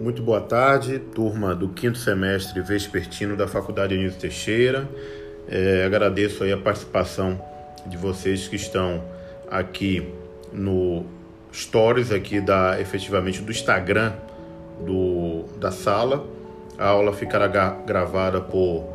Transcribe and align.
Muito 0.00 0.22
boa 0.22 0.40
tarde, 0.40 1.00
turma 1.00 1.56
do 1.56 1.70
quinto 1.70 1.98
semestre 1.98 2.60
vespertino 2.62 3.36
da 3.36 3.48
Faculdade 3.48 3.96
Anísio 3.96 4.20
Teixeira. 4.20 4.88
É, 5.48 5.82
agradeço 5.84 6.44
aí 6.44 6.52
a 6.52 6.56
participação 6.56 7.44
de 7.84 7.96
vocês 7.96 8.46
que 8.46 8.54
estão 8.54 9.02
aqui 9.50 10.08
no 10.52 11.04
Stories 11.52 12.12
aqui 12.12 12.40
da 12.40 12.80
efetivamente 12.80 13.42
do 13.42 13.50
Instagram 13.50 14.12
do, 14.86 15.46
da 15.58 15.72
sala. 15.72 16.24
A 16.78 16.86
aula 16.86 17.12
ficará 17.12 17.48
gravada 17.48 18.40
por 18.40 18.86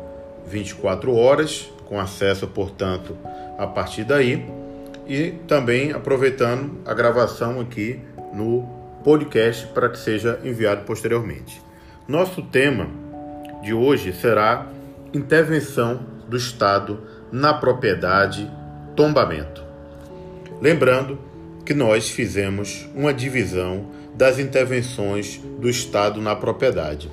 24 0.46 1.14
horas, 1.14 1.70
com 1.84 2.00
acesso, 2.00 2.46
portanto, 2.46 3.14
a 3.58 3.66
partir 3.66 4.04
daí. 4.04 4.46
E 5.06 5.32
também 5.46 5.92
aproveitando 5.92 6.78
a 6.86 6.94
gravação 6.94 7.60
aqui 7.60 8.00
no 8.32 8.73
podcast 9.04 9.66
para 9.68 9.90
que 9.90 9.98
seja 9.98 10.40
enviado 10.42 10.84
posteriormente. 10.84 11.62
Nosso 12.08 12.42
tema 12.42 12.88
de 13.62 13.74
hoje 13.74 14.12
será 14.14 14.66
intervenção 15.12 16.00
do 16.26 16.36
Estado 16.36 17.00
na 17.30 17.52
propriedade, 17.52 18.50
tombamento. 18.96 19.62
Lembrando 20.60 21.18
que 21.64 21.74
nós 21.74 22.08
fizemos 22.08 22.88
uma 22.94 23.12
divisão 23.12 23.90
das 24.14 24.38
intervenções 24.38 25.40
do 25.58 25.68
Estado 25.68 26.20
na 26.20 26.34
propriedade. 26.34 27.10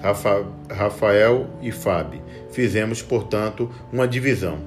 Rafa, 0.00 0.44
Rafael 0.70 1.48
e 1.60 1.72
Fábio 1.72 2.22
fizemos, 2.50 3.02
portanto, 3.02 3.70
uma 3.92 4.06
divisão, 4.06 4.58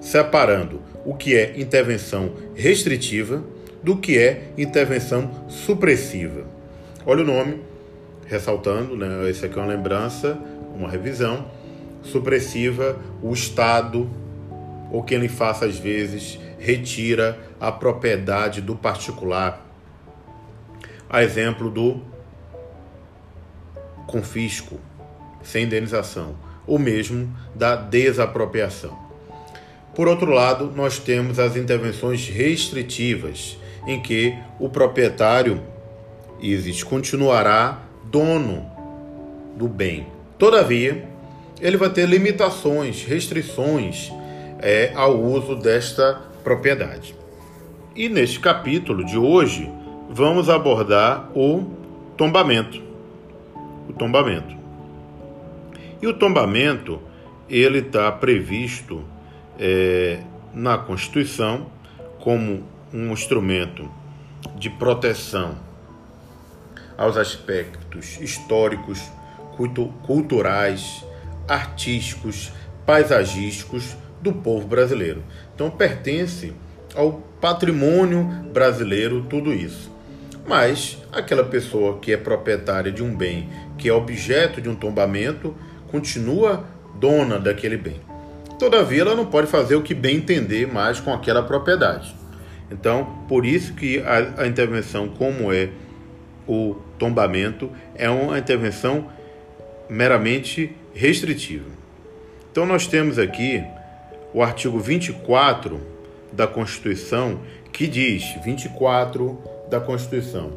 separando 0.00 0.80
o 1.04 1.14
que 1.14 1.36
é 1.36 1.58
intervenção 1.60 2.32
restritiva 2.54 3.42
do 3.82 3.96
que 3.96 4.18
é 4.18 4.52
intervenção 4.56 5.46
supressiva. 5.48 6.44
Olha 7.04 7.22
o 7.22 7.26
nome, 7.26 7.60
ressaltando, 8.26 8.96
né, 8.96 9.28
esse 9.28 9.44
aqui 9.44 9.58
é 9.58 9.62
uma 9.62 9.68
lembrança, 9.68 10.38
uma 10.74 10.88
revisão. 10.88 11.46
Supressiva, 12.02 12.98
o 13.22 13.32
Estado, 13.32 14.10
ou 14.90 15.02
quem 15.02 15.18
lhe 15.18 15.28
faça 15.28 15.66
às 15.66 15.78
vezes, 15.78 16.38
retira 16.58 17.38
a 17.60 17.70
propriedade 17.70 18.60
do 18.60 18.74
particular. 18.74 19.64
A 21.08 21.22
exemplo 21.22 21.70
do 21.70 22.00
confisco, 24.06 24.80
sem 25.42 25.64
indenização, 25.64 26.36
ou 26.66 26.78
mesmo 26.78 27.34
da 27.54 27.76
desapropriação. 27.76 28.96
Por 29.94 30.08
outro 30.08 30.30
lado, 30.30 30.72
nós 30.74 30.98
temos 30.98 31.38
as 31.38 31.56
intervenções 31.56 32.28
restritivas, 32.28 33.58
em 33.86 34.00
que 34.00 34.36
o 34.58 34.68
proprietário 34.68 35.60
Isis 36.40 36.82
continuará 36.82 37.82
dono 38.04 38.66
do 39.56 39.68
bem. 39.68 40.06
Todavia, 40.38 41.08
ele 41.60 41.76
vai 41.76 41.90
ter 41.90 42.08
limitações, 42.08 43.04
restrições 43.04 44.12
é, 44.58 44.92
ao 44.94 45.16
uso 45.20 45.54
desta 45.54 46.20
propriedade. 46.42 47.14
E 47.94 48.08
neste 48.08 48.40
capítulo 48.40 49.04
de 49.04 49.16
hoje, 49.16 49.70
vamos 50.10 50.50
abordar 50.50 51.30
o 51.34 51.64
tombamento. 52.16 52.82
O 53.88 53.92
tombamento. 53.92 54.56
E 56.00 56.06
o 56.06 56.14
tombamento, 56.14 57.00
ele 57.48 57.78
está 57.78 58.10
previsto 58.10 59.04
é, 59.58 60.18
na 60.52 60.76
Constituição 60.78 61.66
como 62.18 62.64
um 62.92 63.12
instrumento 63.12 63.90
de 64.56 64.68
proteção 64.68 65.56
aos 66.96 67.16
aspectos 67.16 68.20
históricos, 68.20 69.00
culturais, 70.06 71.04
artísticos, 71.48 72.52
paisagísticos 72.84 73.96
do 74.20 74.32
povo 74.32 74.66
brasileiro. 74.66 75.22
Então 75.54 75.70
pertence 75.70 76.52
ao 76.94 77.12
patrimônio 77.40 78.24
brasileiro 78.52 79.22
tudo 79.22 79.52
isso. 79.52 79.90
Mas 80.46 80.98
aquela 81.12 81.44
pessoa 81.44 81.98
que 81.98 82.12
é 82.12 82.16
proprietária 82.16 82.90
de 82.90 83.02
um 83.02 83.14
bem, 83.14 83.48
que 83.78 83.88
é 83.88 83.92
objeto 83.92 84.60
de 84.60 84.68
um 84.68 84.74
tombamento, 84.74 85.56
continua 85.90 86.64
dona 86.96 87.38
daquele 87.38 87.76
bem. 87.76 88.00
Todavia, 88.58 89.02
ela 89.02 89.14
não 89.14 89.26
pode 89.26 89.46
fazer 89.46 89.74
o 89.76 89.82
que 89.82 89.94
bem 89.94 90.16
entender 90.16 90.72
mais 90.72 91.00
com 91.00 91.12
aquela 91.12 91.42
propriedade. 91.42 92.14
Então, 92.72 93.24
por 93.28 93.44
isso 93.44 93.74
que 93.74 94.00
a, 94.00 94.42
a 94.42 94.46
intervenção, 94.46 95.08
como 95.08 95.52
é 95.52 95.68
o 96.48 96.76
tombamento, 96.98 97.70
é 97.94 98.08
uma 98.08 98.38
intervenção 98.38 99.10
meramente 99.88 100.74
restritiva. 100.94 101.68
Então, 102.50 102.64
nós 102.64 102.86
temos 102.86 103.18
aqui 103.18 103.62
o 104.32 104.42
artigo 104.42 104.80
24 104.80 105.80
da 106.32 106.46
Constituição, 106.46 107.40
que 107.70 107.86
diz: 107.86 108.24
24 108.42 109.38
da 109.68 109.78
Constituição. 109.78 110.52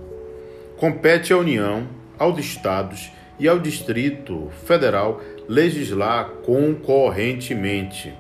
Compete 0.78 1.34
à 1.34 1.38
União, 1.38 1.86
aos 2.18 2.40
Estados 2.40 3.12
e 3.38 3.48
ao 3.48 3.60
Distrito 3.60 4.50
Federal 4.66 5.22
legislar 5.50 6.30
concorrentemente. 6.46 8.14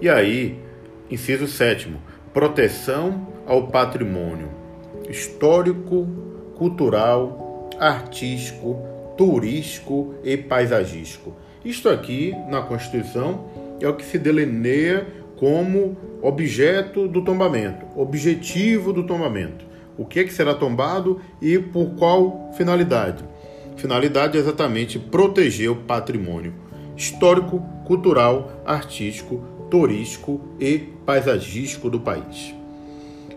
E 0.00 0.08
aí, 0.08 0.58
inciso 1.10 1.46
7 1.46 1.88
proteção 2.32 3.26
ao 3.46 3.68
patrimônio 3.68 4.48
histórico, 5.08 6.06
cultural, 6.56 7.70
artístico, 7.78 8.76
turístico 9.16 10.14
e 10.22 10.36
paisagístico. 10.36 11.34
Isto 11.64 11.88
aqui 11.88 12.34
na 12.48 12.62
Constituição 12.62 13.46
é 13.80 13.88
o 13.88 13.94
que 13.94 14.04
se 14.04 14.18
delineia 14.18 15.06
como 15.36 15.96
objeto 16.20 17.06
do 17.08 17.22
tombamento, 17.22 17.86
objetivo 17.96 18.92
do 18.92 19.04
tombamento. 19.04 19.66
O 19.96 20.04
que 20.04 20.20
é 20.20 20.24
que 20.24 20.32
será 20.32 20.54
tombado 20.54 21.20
e 21.40 21.58
por 21.58 21.90
qual 21.96 22.52
finalidade? 22.56 23.24
Finalidade 23.76 24.36
é 24.36 24.40
exatamente 24.40 24.98
proteger 24.98 25.70
o 25.70 25.76
patrimônio 25.76 26.52
histórico, 26.96 27.60
cultural, 27.84 28.62
artístico, 28.66 29.42
turístico 29.70 30.40
e 30.60 30.97
paisagístico 31.08 31.88
do 31.88 31.98
país. 31.98 32.54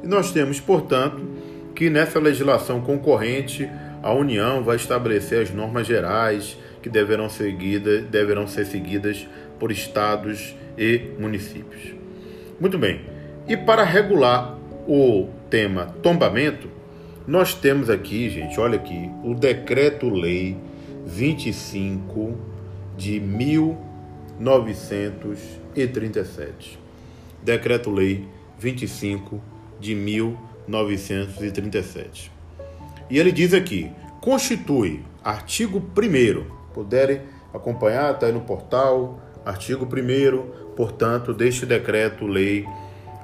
E 0.04 0.08
nós 0.08 0.34
temos, 0.34 0.60
portanto, 0.60 1.26
que 1.74 1.90
nessa 1.90 2.20
legislação 2.20 2.82
concorrente 2.82 3.70
a 4.04 4.12
União 4.12 4.62
vai 4.62 4.76
estabelecer 4.76 5.42
as 5.42 5.52
normas 5.52 5.88
gerais 5.88 6.58
que 6.82 6.90
deverão, 6.90 7.30
seguida, 7.30 8.02
deverão 8.02 8.46
ser 8.46 8.66
seguidas 8.66 9.26
por 9.58 9.72
estados 9.72 10.54
e 10.78 11.12
municípios. 11.18 11.94
Muito 12.60 12.78
bem. 12.78 13.04
E 13.48 13.56
para 13.56 13.86
regular 13.86 14.60
o 14.86 15.30
tema 15.50 15.86
tombamento, 16.04 16.68
nós 17.26 17.54
temos 17.54 17.90
aqui, 17.90 18.30
gente, 18.30 18.60
olha 18.60 18.76
aqui, 18.76 19.10
o 19.24 19.34
Decreto-Lei 19.34 20.58
25 21.06 22.38
de 22.98 23.18
1900 23.22 25.40
e 25.74 25.88
37. 25.88 26.81
Decreto-Lei 27.44 28.28
25 28.58 29.42
de 29.80 29.96
1937. 29.96 32.32
E 33.10 33.18
ele 33.18 33.32
diz 33.32 33.54
aqui: 33.54 33.90
constitui, 34.20 35.02
artigo 35.24 35.80
1, 35.80 35.84
puderem 36.74 37.22
acompanhar, 37.54 38.14
está 38.14 38.26
aí 38.28 38.32
no 38.32 38.42
portal, 38.42 39.20
artigo 39.46 39.86
1, 39.86 40.72
portanto, 40.76 41.34
deste 41.34 41.66
decreto-lei 41.66 42.66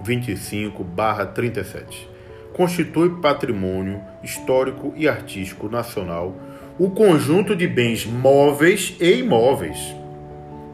25/37. 0.03 2.07
Constitui 2.53 3.21
patrimônio 3.21 4.01
histórico 4.23 4.93
e 4.95 5.07
artístico 5.07 5.69
nacional 5.69 6.35
o 6.79 6.89
conjunto 6.91 7.55
de 7.55 7.67
bens 7.67 8.05
móveis 8.05 8.95
e 8.99 9.19
imóveis. 9.19 9.95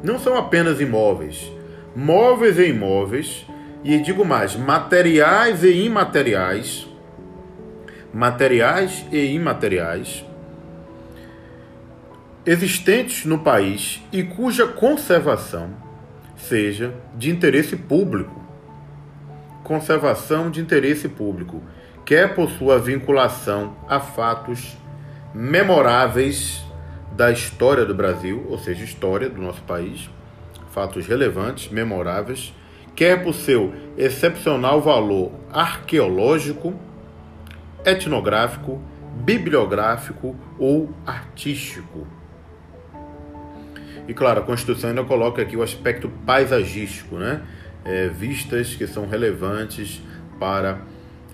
Não 0.01 0.19
são 0.19 0.37
apenas 0.37 0.81
imóveis, 0.81 1.49
móveis 1.95 2.57
e 2.57 2.69
imóveis, 2.69 3.45
e 3.83 3.99
digo 3.99 4.23
mais, 4.23 4.55
materiais 4.55 5.63
e 5.63 5.71
imateriais, 5.85 6.87
materiais 8.13 9.05
e 9.11 9.33
imateriais, 9.33 10.25
existentes 12.45 13.25
no 13.25 13.39
país 13.39 14.01
e 14.11 14.23
cuja 14.23 14.67
conservação 14.67 15.71
seja 16.35 16.93
de 17.15 17.29
interesse 17.29 17.75
público. 17.75 18.41
Conservação 19.63 20.51
de 20.51 20.59
interesse 20.59 21.07
público, 21.07 21.63
quer 22.05 22.35
por 22.35 22.49
sua 22.49 22.77
vinculação 22.77 23.75
a 23.87 23.99
fatos 23.99 24.77
memoráveis 25.33 26.63
da 27.13 27.31
história 27.31 27.85
do 27.85 27.95
Brasil, 27.95 28.45
ou 28.49 28.57
seja, 28.57 28.83
história 28.83 29.29
do 29.29 29.41
nosso 29.41 29.61
país, 29.61 30.09
fatos 30.73 31.05
relevantes, 31.05 31.71
memoráveis, 31.71 32.53
quer 32.95 33.23
por 33.23 33.33
seu 33.33 33.73
excepcional 33.97 34.81
valor 34.81 35.31
arqueológico, 35.51 36.73
etnográfico, 37.85 38.81
bibliográfico 39.23 40.35
ou 40.57 40.89
artístico. 41.05 42.07
E 44.07 44.13
claro, 44.13 44.41
a 44.41 44.43
Constituição 44.43 44.89
ainda 44.89 45.03
coloca 45.03 45.41
aqui 45.41 45.55
o 45.55 45.61
aspecto 45.61 46.09
paisagístico, 46.25 47.15
né? 47.15 47.41
É, 47.85 48.07
vistas 48.07 48.75
que 48.75 48.87
são 48.87 49.07
relevantes 49.07 50.01
para 50.39 50.81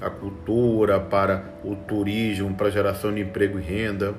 a 0.01 0.09
cultura, 0.09 0.99
para 0.99 1.43
o 1.63 1.75
turismo, 1.75 2.53
para 2.53 2.67
a 2.67 2.71
geração 2.71 3.13
de 3.13 3.21
emprego 3.21 3.59
e 3.59 3.61
renda, 3.61 4.15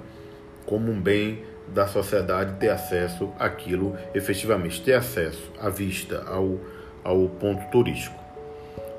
como 0.67 0.91
um 0.91 1.01
bem 1.01 1.43
da 1.75 1.87
sociedade 1.87 2.55
ter 2.59 2.69
acesso 2.69 3.31
àquilo 3.39 3.97
efetivamente, 4.15 4.83
ter 4.83 4.95
acesso 4.95 5.51
à 5.61 5.69
vista, 5.69 6.25
ao, 6.27 6.59
ao 7.05 7.29
ponto 7.29 7.65
turístico. 7.71 8.19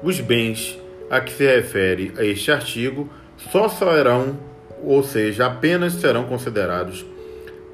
Os 0.02 0.20
bens 0.20 0.80
a 1.10 1.20
que 1.20 1.32
se 1.32 1.46
refere 1.46 2.14
a 2.18 2.24
este 2.24 2.52
artigo 2.52 3.10
só 3.38 3.68
serão, 3.68 4.38
ou 4.84 5.04
seja, 5.04 5.46
apenas 5.46 5.94
serão 5.94 6.24
considerados 6.26 7.06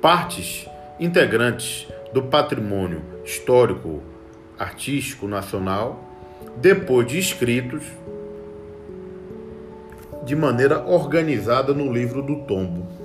partes 0.01 0.67
integrantes 0.99 1.87
do 2.13 2.23
patrimônio 2.23 3.01
histórico 3.23 4.01
artístico 4.57 5.27
nacional 5.27 6.03
depois 6.55 7.05
de 7.07 7.19
escritos 7.19 7.83
de 10.25 10.35
maneira 10.35 10.85
organizada 10.85 11.73
no 11.73 11.91
livro 11.91 12.21
do 12.21 12.37
tombo. 12.41 12.96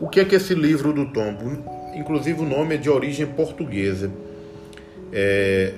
O 0.00 0.08
que 0.08 0.20
é 0.20 0.24
que 0.24 0.36
esse 0.36 0.54
livro 0.54 0.92
do 0.92 1.06
tombo? 1.06 1.64
Inclusive 1.94 2.40
o 2.40 2.44
nome 2.44 2.76
é 2.76 2.78
de 2.78 2.88
origem 2.88 3.26
portuguesa. 3.26 4.10
É, 5.12 5.72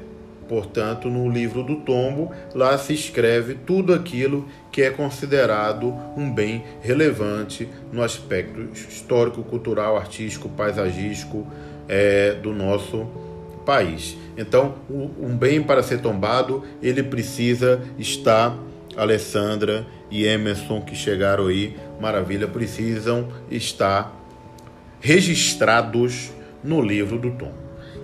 portanto, 0.49 1.09
no 1.09 1.31
livro 1.31 1.63
do 1.63 1.77
tombo, 1.77 2.31
lá 2.55 2.77
se 2.77 2.93
escreve 2.93 3.55
tudo 3.55 3.95
aquilo 3.95 4.47
que 4.71 4.83
é 4.83 4.91
considerado 4.91 5.95
um 6.17 6.31
bem 6.31 6.65
relevante 6.83 7.69
no 7.93 8.03
aspecto 8.03 8.61
histórico, 8.75 9.43
cultural, 9.43 9.97
artístico, 9.97 10.49
paisagístico 10.49 11.47
é, 11.89 12.35
do 12.35 12.53
nosso 12.53 13.07
país. 13.65 14.17
Então, 14.37 14.75
um 14.89 15.37
bem 15.37 15.63
para 15.63 15.83
ser 15.83 16.01
tombado, 16.01 16.65
ele 16.83 17.03
precisa 17.03 17.81
estar, 17.99 18.57
Alessandra 19.01 19.87
e 20.11 20.27
Emerson 20.27 20.81
que 20.83 20.95
chegaram 20.95 21.47
aí, 21.47 21.77
maravilha, 21.99 22.47
precisam 22.47 23.29
estar 23.51 24.15
registrados 25.01 26.31
no 26.63 26.83
livro 26.83 27.19
do 27.19 27.31
tom. 27.31 27.53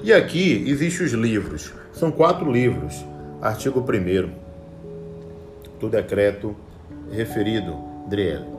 E 0.03 0.13
aqui 0.13 0.65
existem 0.67 1.07
os 1.07 1.13
livros, 1.13 1.73
são 1.93 2.11
quatro 2.11 2.51
livros. 2.51 2.95
Artigo 3.43 3.81
1 3.81 4.47
do 5.79 5.91
decreto 5.91 6.57
referido, 7.13 7.77
Driel. 8.09 8.57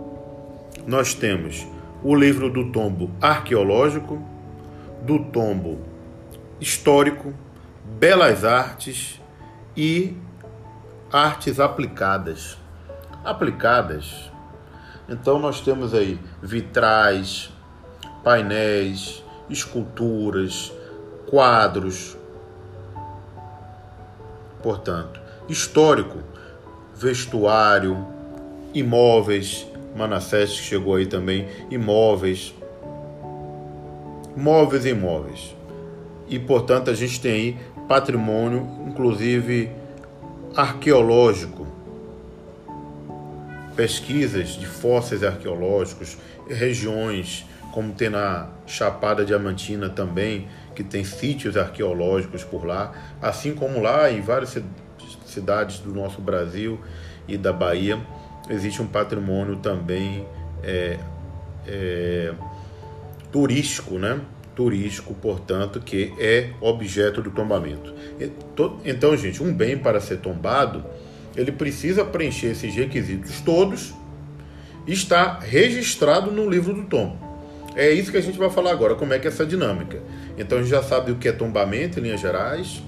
Nós 0.85 1.15
temos 1.15 1.65
o 2.03 2.13
livro 2.13 2.51
do 2.51 2.71
tombo 2.71 3.09
arqueológico, 3.19 4.21
do 5.01 5.17
tombo 5.25 5.79
histórico, 6.61 7.33
belas 7.99 8.45
artes 8.45 9.19
e 9.75 10.15
artes 11.11 11.59
aplicadas. 11.59 12.57
Aplicadas. 13.23 14.31
Então 15.07 15.39
nós 15.39 15.61
temos 15.61 15.93
aí 15.93 16.19
vitrais, 16.41 17.49
painéis, 18.23 19.23
esculturas, 19.49 20.71
quadros. 21.29 22.17
Portanto, 24.61 25.19
histórico, 25.47 26.17
vestuário, 26.95 28.05
imóveis, 28.73 29.65
Manassés 29.95 30.51
chegou 30.51 30.95
aí 30.95 31.05
também, 31.05 31.47
imóveis, 31.71 32.53
móveis 34.35 34.85
e 34.85 34.89
imóveis. 34.89 35.55
E 36.27 36.37
portanto 36.37 36.91
a 36.91 36.93
gente 36.93 37.19
tem 37.21 37.31
aí 37.31 37.57
patrimônio, 37.87 38.67
inclusive 38.85 39.71
arqueológico, 40.57 41.67
pesquisas 43.75 44.49
de 44.49 44.65
fósseis 44.65 45.23
arqueológicos, 45.23 46.17
regiões 46.49 47.45
como 47.71 47.93
tem 47.93 48.09
na 48.09 48.49
Chapada 48.65 49.23
Diamantina 49.23 49.87
também, 49.87 50.47
que 50.73 50.83
tem 50.83 51.03
sítios 51.03 51.55
arqueológicos 51.55 52.43
por 52.43 52.65
lá, 52.65 52.91
assim 53.21 53.53
como 53.53 53.79
lá 53.79 54.11
em 54.11 54.19
várias 54.19 54.57
cidades 55.27 55.77
do 55.77 55.93
nosso 55.93 56.19
Brasil 56.19 56.79
e 57.27 57.37
da 57.37 57.53
Bahia 57.53 58.01
existe 58.49 58.81
um 58.81 58.87
patrimônio 58.87 59.57
também 59.57 60.25
é, 60.63 60.97
é, 61.67 62.33
turístico, 63.31 63.99
né? 63.99 64.19
Turístico, 64.57 65.13
portanto, 65.13 65.79
que 65.79 66.11
é 66.17 66.49
objeto 66.59 67.21
do 67.21 67.29
tombamento. 67.29 67.93
Então, 68.83 69.15
gente, 69.15 69.43
um 69.43 69.53
bem 69.53 69.77
para 69.77 70.01
ser 70.01 70.17
tombado, 70.17 70.83
ele 71.35 71.51
precisa 71.51 72.03
preencher 72.03 72.47
esses 72.47 72.73
requisitos 72.73 73.39
todos 73.41 73.93
e 74.87 74.93
está 74.93 75.37
registrado 75.37 76.31
no 76.31 76.49
livro 76.49 76.73
do 76.73 76.85
tombo. 76.85 77.19
É 77.75 77.91
isso 77.91 78.09
que 78.09 78.17
a 78.17 78.21
gente 78.21 78.39
vai 78.39 78.49
falar 78.49 78.71
agora, 78.71 78.95
como 78.95 79.13
é 79.13 79.19
que 79.19 79.27
é 79.27 79.29
essa 79.29 79.45
dinâmica. 79.45 80.01
Então 80.39 80.57
a 80.57 80.61
gente 80.61 80.71
já 80.71 80.81
sabe 80.81 81.11
o 81.11 81.17
que 81.17 81.27
é 81.27 81.31
tombamento 81.31 81.99
em 81.99 82.01
linhas 82.01 82.19
gerais, 82.19 82.81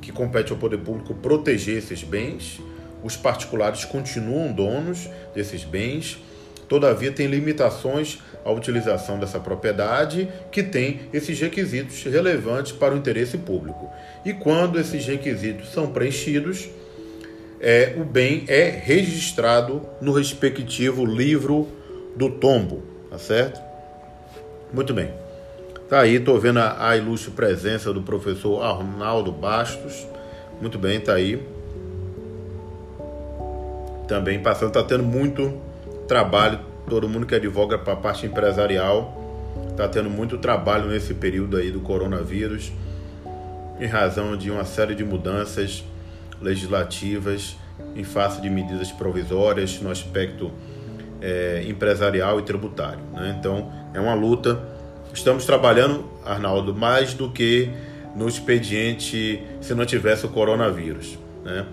que 0.00 0.10
compete 0.10 0.50
ao 0.50 0.58
poder 0.58 0.78
público 0.78 1.14
proteger 1.14 1.78
esses 1.78 2.02
bens. 2.02 2.60
Os 3.04 3.16
particulares 3.16 3.84
continuam 3.84 4.52
donos 4.52 5.08
desses 5.32 5.62
bens, 5.62 6.18
todavia 6.70 7.10
tem 7.10 7.26
limitações 7.26 8.20
à 8.44 8.52
utilização 8.52 9.18
dessa 9.18 9.40
propriedade 9.40 10.28
que 10.52 10.62
tem 10.62 11.00
esses 11.12 11.38
requisitos 11.40 12.04
relevantes 12.04 12.70
para 12.70 12.94
o 12.94 12.96
interesse 12.96 13.36
público. 13.38 13.90
E 14.24 14.32
quando 14.32 14.78
esses 14.78 15.04
requisitos 15.04 15.72
são 15.72 15.88
preenchidos, 15.88 16.68
é, 17.60 17.96
o 17.98 18.04
bem 18.04 18.44
é 18.46 18.70
registrado 18.70 19.82
no 20.00 20.12
respectivo 20.12 21.04
livro 21.04 21.66
do 22.14 22.30
tombo, 22.30 22.84
tá 23.10 23.18
certo? 23.18 23.60
Muito 24.72 24.94
bem. 24.94 25.10
Tá 25.88 26.02
aí, 26.02 26.20
tô 26.20 26.38
vendo 26.38 26.60
a, 26.60 26.88
a 26.90 26.96
ilustre 26.96 27.32
presença 27.32 27.92
do 27.92 28.00
professor 28.00 28.62
Arnaldo 28.62 29.32
Bastos. 29.32 30.06
Muito 30.60 30.78
bem, 30.78 31.00
tá 31.00 31.14
aí. 31.14 31.42
Também 34.06 34.40
passando, 34.40 34.70
tá 34.70 34.84
tendo 34.84 35.02
muito 35.02 35.68
trabalho. 36.10 36.58
Todo 36.88 37.08
mundo 37.08 37.24
que 37.24 37.36
advoga 37.36 37.78
para 37.78 37.92
a 37.92 37.96
parte 37.96 38.26
empresarial 38.26 39.16
tá 39.76 39.86
tendo 39.86 40.10
muito 40.10 40.38
trabalho 40.38 40.88
nesse 40.88 41.14
período 41.14 41.56
aí 41.56 41.70
do 41.70 41.78
coronavírus, 41.78 42.72
em 43.78 43.86
razão 43.86 44.36
de 44.36 44.50
uma 44.50 44.64
série 44.64 44.96
de 44.96 45.04
mudanças 45.04 45.84
legislativas 46.42 47.56
em 47.94 48.02
face 48.02 48.40
de 48.40 48.50
medidas 48.50 48.90
provisórias 48.90 49.80
no 49.80 49.88
aspecto 49.88 50.50
é, 51.22 51.64
empresarial 51.68 52.40
e 52.40 52.42
tributário. 52.42 53.04
Né? 53.12 53.36
Então, 53.38 53.70
é 53.94 54.00
uma 54.00 54.14
luta. 54.14 54.60
Estamos 55.14 55.44
trabalhando, 55.44 56.10
Arnaldo, 56.24 56.74
mais 56.74 57.14
do 57.14 57.30
que 57.30 57.70
no 58.16 58.28
expediente 58.28 59.40
se 59.60 59.74
não 59.74 59.86
tivesse 59.86 60.26
o 60.26 60.28
coronavírus, 60.28 61.16
né? 61.44 61.66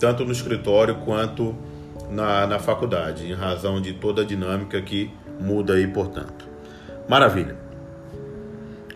tanto 0.00 0.24
no 0.24 0.32
escritório 0.32 0.94
quanto 1.04 1.54
na, 2.14 2.46
na 2.46 2.58
faculdade, 2.58 3.26
em 3.26 3.34
razão 3.34 3.80
de 3.80 3.92
toda 3.92 4.22
a 4.22 4.24
dinâmica 4.24 4.80
que 4.80 5.10
muda 5.40 5.74
aí, 5.74 5.86
portanto. 5.86 6.46
Maravilha. 7.08 7.56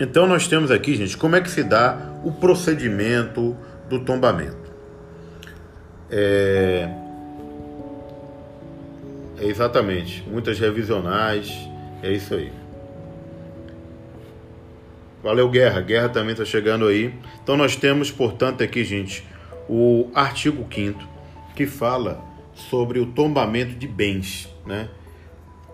Então 0.00 0.26
nós 0.26 0.46
temos 0.46 0.70
aqui, 0.70 0.94
gente, 0.94 1.16
como 1.16 1.34
é 1.34 1.40
que 1.40 1.50
se 1.50 1.64
dá 1.64 1.98
o 2.25 2.30
procedimento 2.32 3.56
do 3.88 3.98
tombamento. 4.00 4.68
É, 6.10 6.88
é 9.38 9.44
exatamente, 9.44 10.25
muitas 10.28 10.58
revisionais, 10.58 11.52
é 12.02 12.12
isso 12.12 12.34
aí. 12.34 12.52
Valeu, 15.22 15.48
Guerra. 15.48 15.80
Guerra 15.80 16.08
também 16.08 16.32
está 16.32 16.44
chegando 16.44 16.87
aí. 16.87 17.12
Então 17.42 17.56
nós 17.56 17.75
temos, 17.75 18.10
portanto, 18.10 18.62
aqui, 18.62 18.84
gente, 18.84 19.26
o 19.68 20.08
artigo 20.14 20.64
5 20.72 21.18
que 21.56 21.66
fala 21.66 22.27
sobre 22.68 22.98
o 22.98 23.06
tombamento 23.06 23.74
de 23.74 23.86
bens, 23.86 24.48
né? 24.66 24.88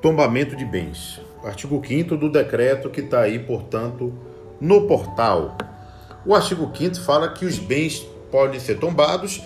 Tombamento 0.03 0.55
de 0.55 0.65
bens. 0.65 1.21
Artigo 1.43 1.83
5 1.85 2.17
do 2.17 2.31
decreto 2.31 2.91
que 2.91 3.01
está 3.01 3.23
aí, 3.23 3.39
portanto, 3.39 4.13
no 4.61 4.87
portal. 4.87 5.57
O 6.25 6.35
artigo 6.35 6.71
5 6.75 7.01
fala 7.01 7.29
que 7.31 7.45
os 7.45 7.59
bens 7.59 8.07
podem 8.31 8.61
ser 8.61 8.79
tombados, 8.79 9.43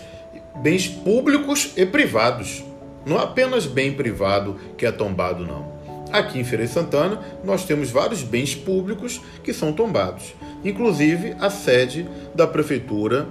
bens 0.63 0.89
públicos 0.89 1.73
e 1.77 1.87
privados. 1.87 2.65
Não 3.07 3.19
é 3.19 3.23
apenas 3.23 3.67
bem 3.67 3.93
privado 3.93 4.57
que 4.77 4.85
é 4.85 4.93
tombado, 4.93 5.47
não. 5.47 5.79
Aqui 6.13 6.39
em 6.39 6.45
Feira 6.45 6.65
de 6.65 6.73
Santana, 6.73 7.21
nós 7.45 7.65
temos 7.65 7.91
vários 7.91 8.23
bens 8.23 8.55
públicos 8.55 9.21
que 9.45 9.53
são 9.53 9.73
tombados, 9.73 10.35
inclusive 10.65 11.37
a 11.39 11.51
sede 11.51 12.09
da 12.35 12.47
prefeitura 12.47 13.29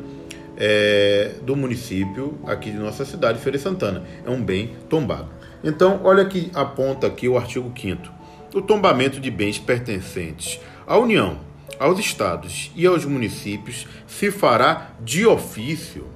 é, 0.57 1.35
do 1.43 1.55
município 1.55 2.39
aqui 2.45 2.71
de 2.71 2.77
nossa 2.77 3.05
cidade, 3.05 3.39
Feira 3.39 3.59
Santana. 3.59 4.03
É 4.25 4.29
um 4.29 4.41
bem 4.41 4.75
tombado. 4.89 5.29
Então, 5.63 6.01
olha 6.03 6.25
que 6.25 6.51
aponta 6.53 7.07
aqui 7.07 7.27
o 7.27 7.37
artigo 7.37 7.71
5 7.75 8.11
O 8.53 8.61
tombamento 8.61 9.19
de 9.19 9.29
bens 9.29 9.59
pertencentes 9.59 10.59
à 10.85 10.97
União, 10.97 11.39
aos 11.79 11.99
estados 11.99 12.71
e 12.75 12.85
aos 12.85 13.05
municípios 13.05 13.87
se 14.07 14.31
fará 14.31 14.91
de 14.99 15.25
ofício. 15.25 16.07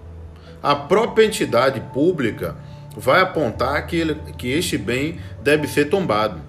A 0.62 0.76
própria 0.76 1.26
entidade 1.26 1.80
pública 1.94 2.56
vai 2.96 3.22
apontar 3.22 3.86
que, 3.88 3.96
ele, 3.96 4.16
que 4.38 4.50
este 4.50 4.78
bem 4.78 5.20
deve 5.42 5.68
ser 5.68 5.86
tombado. 5.86 6.42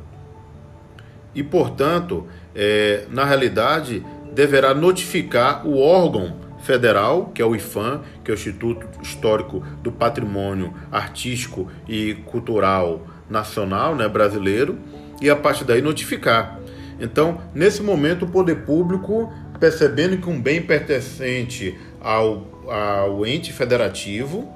E, 1.34 1.42
portanto, 1.42 2.26
é, 2.54 3.06
na 3.11 3.25
realidade, 3.25 4.04
deverá 4.34 4.75
notificar 4.75 5.66
o 5.66 5.78
órgão 5.78 6.41
federal, 6.62 7.33
que 7.35 7.42
é 7.42 7.45
o 7.45 7.54
IFAM, 7.54 8.02
que 8.25 8.31
é 8.31 8.35
o 8.35 8.37
Instituto 8.37 8.87
Histórico 9.02 9.61
do 9.83 9.92
Patrimônio 9.92 10.73
Artístico 10.90 11.71
e 11.88 12.14
Cultural 12.26 13.07
Nacional 13.28 13.95
né, 13.95 14.09
brasileiro, 14.09 14.78
e 15.21 15.28
a 15.28 15.37
partir 15.37 15.64
daí 15.64 15.83
notificar. 15.83 16.59
Então, 17.00 17.40
nesse 17.54 17.83
momento, 17.83 18.25
o 18.25 18.28
poder 18.28 18.64
público, 18.64 19.33
percebendo 19.59 20.19
que 20.19 20.28
um 20.28 20.40
bem 20.40 20.62
pertencente 20.62 21.78
ao, 22.00 22.47
ao 22.69 23.26
ente 23.26 23.52
federativo, 23.52 24.49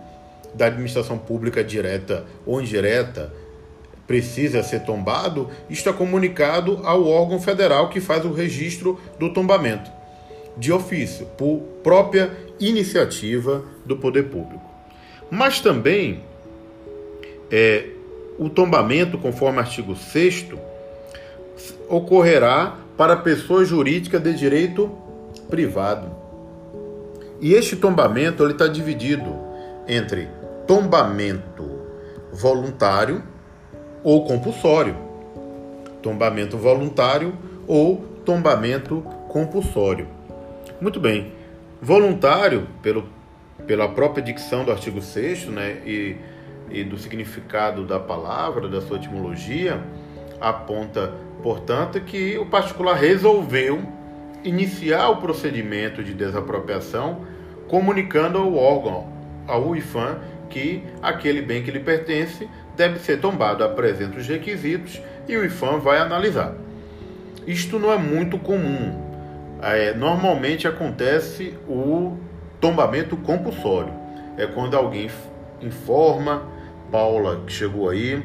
da 0.54 0.66
administração 0.66 1.18
pública 1.18 1.62
direta 1.62 2.24
ou 2.46 2.60
indireta, 2.60 3.32
precisa 4.06 4.62
ser 4.62 4.80
tombado, 4.80 5.50
isto 5.68 5.88
é 5.88 5.92
comunicado 5.92 6.80
ao 6.84 7.06
órgão 7.06 7.40
federal 7.40 7.90
que 7.90 8.00
faz 8.00 8.24
o 8.24 8.32
registro 8.32 8.98
do 9.18 9.32
tombamento 9.32 9.95
de 10.56 10.72
ofício, 10.72 11.26
por 11.36 11.60
própria 11.82 12.30
iniciativa 12.58 13.62
do 13.84 13.96
poder 13.96 14.24
público. 14.24 14.64
Mas 15.30 15.60
também 15.60 16.22
é, 17.50 17.90
o 18.38 18.48
tombamento, 18.48 19.18
conforme 19.18 19.58
artigo 19.58 19.94
6 19.94 20.46
ocorrerá 21.88 22.76
para 22.96 23.16
pessoa 23.16 23.64
jurídica 23.64 24.18
de 24.18 24.34
direito 24.34 24.90
privado. 25.48 26.10
E 27.40 27.52
este 27.52 27.76
tombamento 27.76 28.48
está 28.48 28.66
dividido 28.66 29.34
entre 29.86 30.28
tombamento 30.66 31.68
voluntário 32.32 33.22
ou 34.02 34.24
compulsório. 34.24 34.96
Tombamento 36.02 36.56
voluntário 36.56 37.34
ou 37.66 38.04
tombamento 38.24 39.02
compulsório. 39.28 40.15
Muito 40.80 41.00
bem. 41.00 41.32
Voluntário, 41.80 42.68
pelo, 42.82 43.08
pela 43.66 43.88
própria 43.88 44.22
dicção 44.22 44.64
do 44.64 44.70
artigo 44.70 45.00
6 45.00 45.46
né, 45.46 45.78
e, 45.86 46.16
e 46.70 46.84
do 46.84 46.98
significado 46.98 47.86
da 47.86 47.98
palavra, 47.98 48.68
da 48.68 48.82
sua 48.82 48.98
etimologia, 48.98 49.80
aponta, 50.38 51.14
portanto, 51.42 51.98
que 52.00 52.36
o 52.36 52.44
particular 52.44 52.94
resolveu 52.94 53.82
iniciar 54.44 55.08
o 55.08 55.16
procedimento 55.16 56.04
de 56.04 56.12
desapropriação 56.12 57.26
comunicando 57.68 58.38
ao 58.38 58.54
órgão, 58.54 59.10
ao 59.46 59.74
IFAM, 59.74 60.18
que 60.50 60.82
aquele 61.02 61.40
bem 61.40 61.62
que 61.62 61.70
lhe 61.70 61.80
pertence 61.80 62.48
deve 62.76 62.98
ser 62.98 63.18
tombado, 63.18 63.64
apresenta 63.64 64.18
os 64.18 64.28
requisitos 64.28 65.00
e 65.26 65.36
o 65.36 65.44
IFAM 65.44 65.78
vai 65.78 65.98
analisar. 65.98 66.54
Isto 67.46 67.78
não 67.78 67.92
é 67.92 67.96
muito 67.96 68.38
comum, 68.38 69.05
é, 69.62 69.94
normalmente 69.94 70.66
acontece 70.68 71.54
o 71.68 72.16
tombamento 72.60 73.16
compulsório. 73.16 73.92
É 74.36 74.46
quando 74.46 74.76
alguém 74.76 75.10
informa, 75.60 76.42
Paula 76.90 77.42
que 77.46 77.52
chegou 77.52 77.88
aí, 77.88 78.22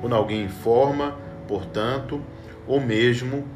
quando 0.00 0.14
alguém 0.14 0.44
informa, 0.44 1.16
portanto, 1.46 2.20
ou 2.66 2.80
mesmo 2.80 3.46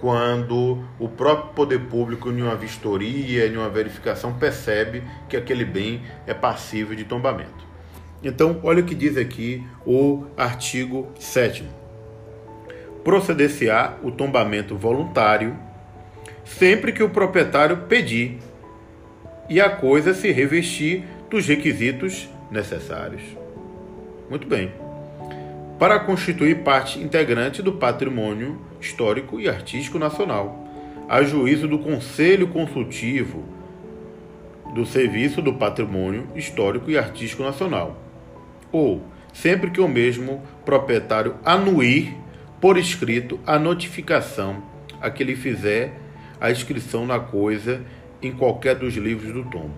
quando 0.00 0.84
o 0.98 1.08
próprio 1.08 1.54
poder 1.54 1.80
público, 1.86 2.30
em 2.30 2.42
uma 2.42 2.54
vistoria, 2.54 3.46
em 3.46 3.56
uma 3.56 3.70
verificação, 3.70 4.34
percebe 4.34 5.02
que 5.28 5.36
aquele 5.36 5.64
bem 5.64 6.02
é 6.26 6.34
passível 6.34 6.94
de 6.94 7.04
tombamento. 7.04 7.64
Então, 8.22 8.60
olha 8.62 8.82
o 8.82 8.84
que 8.84 8.94
diz 8.94 9.16
aqui 9.16 9.66
o 9.86 10.24
artigo 10.36 11.08
7. 11.18 11.64
Proceder-se-á 13.02 13.94
o 14.02 14.10
tombamento 14.10 14.76
voluntário 14.76 15.56
sempre 16.46 16.92
que 16.92 17.02
o 17.02 17.10
proprietário 17.10 17.76
pedir 17.88 18.38
e 19.50 19.60
a 19.60 19.68
coisa 19.68 20.14
se 20.14 20.30
revestir 20.30 21.04
dos 21.28 21.46
requisitos 21.46 22.28
necessários. 22.50 23.22
Muito 24.30 24.46
bem. 24.46 24.72
Para 25.78 26.00
constituir 26.00 26.62
parte 26.62 26.98
integrante 26.98 27.60
do 27.60 27.72
patrimônio 27.72 28.58
histórico 28.80 29.38
e 29.40 29.48
artístico 29.48 29.98
nacional, 29.98 30.64
a 31.08 31.22
juízo 31.22 31.68
do 31.68 31.78
Conselho 31.78 32.48
Consultivo 32.48 33.44
do 34.72 34.84
Serviço 34.84 35.40
do 35.40 35.54
Patrimônio 35.54 36.28
Histórico 36.34 36.90
e 36.90 36.98
Artístico 36.98 37.42
Nacional, 37.42 37.98
ou 38.70 39.02
sempre 39.32 39.70
que 39.70 39.80
o 39.80 39.88
mesmo 39.88 40.42
proprietário 40.64 41.36
anuir 41.44 42.14
por 42.60 42.76
escrito 42.76 43.38
a 43.46 43.58
notificação 43.58 44.62
a 45.00 45.10
que 45.10 45.24
lhe 45.24 45.36
fizer 45.36 46.05
a 46.40 46.50
inscrição 46.50 47.06
na 47.06 47.18
coisa 47.18 47.82
em 48.22 48.32
qualquer 48.32 48.76
dos 48.76 48.94
livros 48.94 49.32
do 49.32 49.44
tombo. 49.44 49.74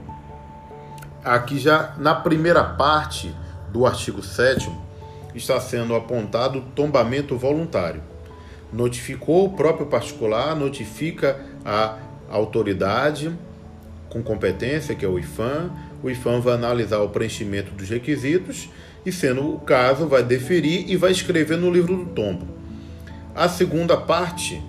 Aqui 1.24 1.58
já 1.58 1.94
na 1.98 2.14
primeira 2.14 2.62
parte 2.62 3.34
do 3.70 3.84
artigo 3.86 4.22
7 4.22 4.70
está 5.34 5.60
sendo 5.60 5.94
apontado 5.94 6.62
tombamento 6.74 7.36
voluntário. 7.36 8.02
Notificou 8.72 9.46
o 9.46 9.52
próprio 9.52 9.86
particular, 9.86 10.54
notifica 10.54 11.44
a 11.64 11.96
autoridade 12.30 13.32
com 14.08 14.22
competência, 14.22 14.94
que 14.94 15.04
é 15.04 15.08
o 15.08 15.18
IFAM. 15.18 15.70
O 16.02 16.10
IFAM 16.10 16.40
vai 16.40 16.54
analisar 16.54 16.98
o 16.98 17.08
preenchimento 17.08 17.72
dos 17.72 17.88
requisitos 17.88 18.68
e, 19.04 19.12
sendo 19.12 19.54
o 19.54 19.60
caso, 19.60 20.06
vai 20.06 20.22
deferir 20.22 20.90
e 20.90 20.96
vai 20.96 21.10
escrever 21.10 21.56
no 21.56 21.70
livro 21.70 21.96
do 21.96 22.06
tombo. 22.06 22.46
A 23.34 23.48
segunda 23.48 23.96
parte 23.96 24.62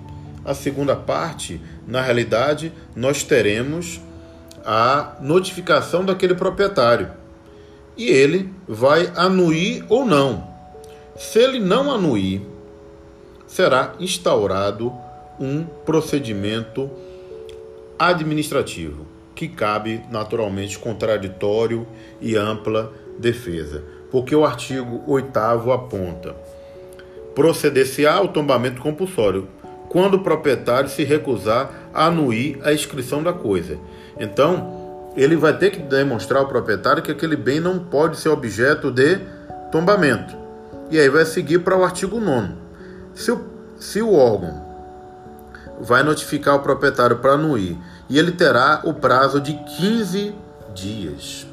a 0.44 0.54
segunda 0.54 0.96
parte, 0.96 1.62
na 1.88 2.02
realidade, 2.02 2.72
nós 2.96 3.24
teremos 3.24 4.02
a 4.66 5.18
notificação 5.22 6.04
daquele 6.04 6.36
proprietário. 6.36 7.12
E 7.98 8.08
ele 8.08 8.54
vai 8.68 9.12
anuir 9.16 9.86
ou 9.90 10.06
não. 10.06 10.48
Se 11.18 11.40
ele 11.40 11.60
não 11.60 11.92
anuir, 11.92 12.42
será 13.46 13.94
instaurado 14.00 14.94
um 15.40 15.64
procedimento 15.86 16.90
administrativo, 17.98 19.06
que 19.36 19.48
cabe 19.48 20.02
naturalmente 20.10 20.80
contraditório 20.80 21.88
e 22.22 22.36
ampla 22.36 22.94
defesa, 23.18 23.84
porque 24.12 24.36
o 24.36 24.46
artigo 24.46 25.04
8 25.08 25.38
aponta: 25.74 26.36
proceder-se-á 27.36 28.16
ao 28.16 28.30
tombamento 28.30 28.82
compulsório, 28.82 29.48
quando 29.90 30.16
o 30.16 30.24
proprietário 30.24 30.90
se 30.90 31.04
recusar 31.04 31.90
a 31.94 32.06
anuir 32.06 32.60
a 32.64 32.72
inscrição 32.72 33.22
da 33.22 33.34
coisa. 33.34 33.78
Então, 34.20 35.12
ele 35.16 35.36
vai 35.36 35.58
ter 35.58 35.72
que 35.72 35.80
demonstrar 35.80 36.40
ao 36.40 36.48
proprietário 36.48 37.02
que 37.02 37.12
aquele 37.12 37.36
bem 37.36 37.60
não 37.60 37.80
pode 37.80 38.18
ser 38.18 38.30
objeto 38.30 38.92
de 38.92 39.20
tombamento. 39.72 40.38
E 40.92 41.00
aí 41.00 41.10
vai 41.10 41.26
seguir 41.26 41.60
para 41.60 41.78
o 41.78 41.84
artigo 41.84 42.20
9. 42.20 42.54
Se 43.14 43.32
o, 43.32 43.46
se 43.80 44.02
o 44.02 44.14
órgão 44.14 44.70
vai 45.82 46.04
notificar 46.04 46.56
o 46.56 46.60
proprietário 46.60 47.18
para 47.18 47.34
anuir, 47.34 47.78
e 48.10 48.18
ele 48.18 48.32
terá 48.32 48.82
o 48.84 48.94
prazo 48.94 49.40
de 49.40 49.54
15 49.78 50.36
dias. 50.74 51.48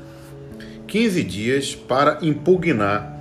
15 0.86 1.22
dias 1.22 1.74
para 1.74 2.18
impugnar 2.22 3.15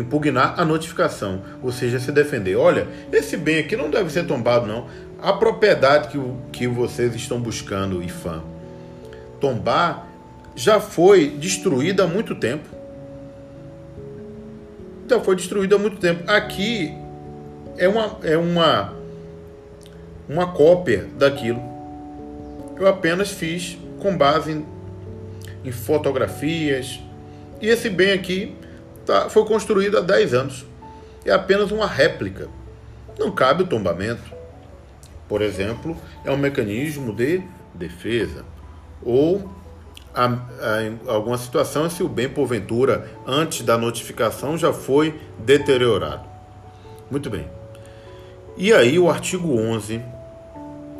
impugnar 0.00 0.54
a 0.58 0.64
notificação, 0.64 1.42
ou 1.62 1.70
seja, 1.70 2.00
se 2.00 2.10
defender. 2.10 2.56
Olha, 2.56 2.86
esse 3.12 3.36
bem 3.36 3.58
aqui 3.58 3.76
não 3.76 3.90
deve 3.90 4.10
ser 4.10 4.26
tombado, 4.26 4.66
não. 4.66 4.86
A 5.22 5.32
propriedade 5.32 6.08
que, 6.08 6.18
que 6.52 6.66
vocês 6.66 7.14
estão 7.14 7.40
buscando, 7.40 8.02
IFAM, 8.02 8.42
tombar, 9.40 10.06
já 10.54 10.80
foi 10.80 11.28
destruída 11.28 12.04
há 12.04 12.06
muito 12.06 12.34
tempo. 12.34 12.68
Já 15.08 15.20
foi 15.20 15.36
destruída 15.36 15.76
há 15.76 15.78
muito 15.78 15.98
tempo. 15.98 16.30
Aqui 16.30 16.94
é 17.76 17.88
uma, 17.88 18.18
é 18.22 18.36
uma, 18.36 18.94
uma 20.28 20.52
cópia 20.52 21.06
daquilo. 21.18 21.62
Eu 22.78 22.86
apenas 22.86 23.30
fiz 23.30 23.78
com 24.00 24.16
base 24.16 24.52
em, 24.52 24.66
em 25.64 25.72
fotografias. 25.72 27.00
E 27.60 27.68
esse 27.68 27.90
bem 27.90 28.12
aqui 28.12 28.54
tá, 29.04 29.28
foi 29.28 29.44
construído 29.44 29.98
há 29.98 30.00
10 30.00 30.34
anos. 30.34 30.66
É 31.24 31.32
apenas 31.32 31.70
uma 31.70 31.86
réplica. 31.86 32.48
Não 33.18 33.30
cabe 33.30 33.62
o 33.62 33.66
tombamento. 33.66 34.32
Por 35.28 35.42
exemplo, 35.42 35.96
é 36.24 36.30
um 36.30 36.36
mecanismo 36.36 37.12
de 37.12 37.42
defesa. 37.74 38.44
Ou 39.02 39.48
a, 40.14 40.26
a, 40.26 41.12
alguma 41.12 41.38
situação 41.38 41.88
se 41.88 42.02
o 42.02 42.08
bem, 42.08 42.28
porventura, 42.28 43.08
antes 43.26 43.62
da 43.62 43.78
notificação 43.78 44.58
já 44.58 44.72
foi 44.72 45.18
deteriorado. 45.38 46.24
Muito 47.10 47.30
bem. 47.30 47.46
E 48.56 48.72
aí, 48.72 48.98
o 48.98 49.08
artigo 49.08 49.56
11 49.56 50.02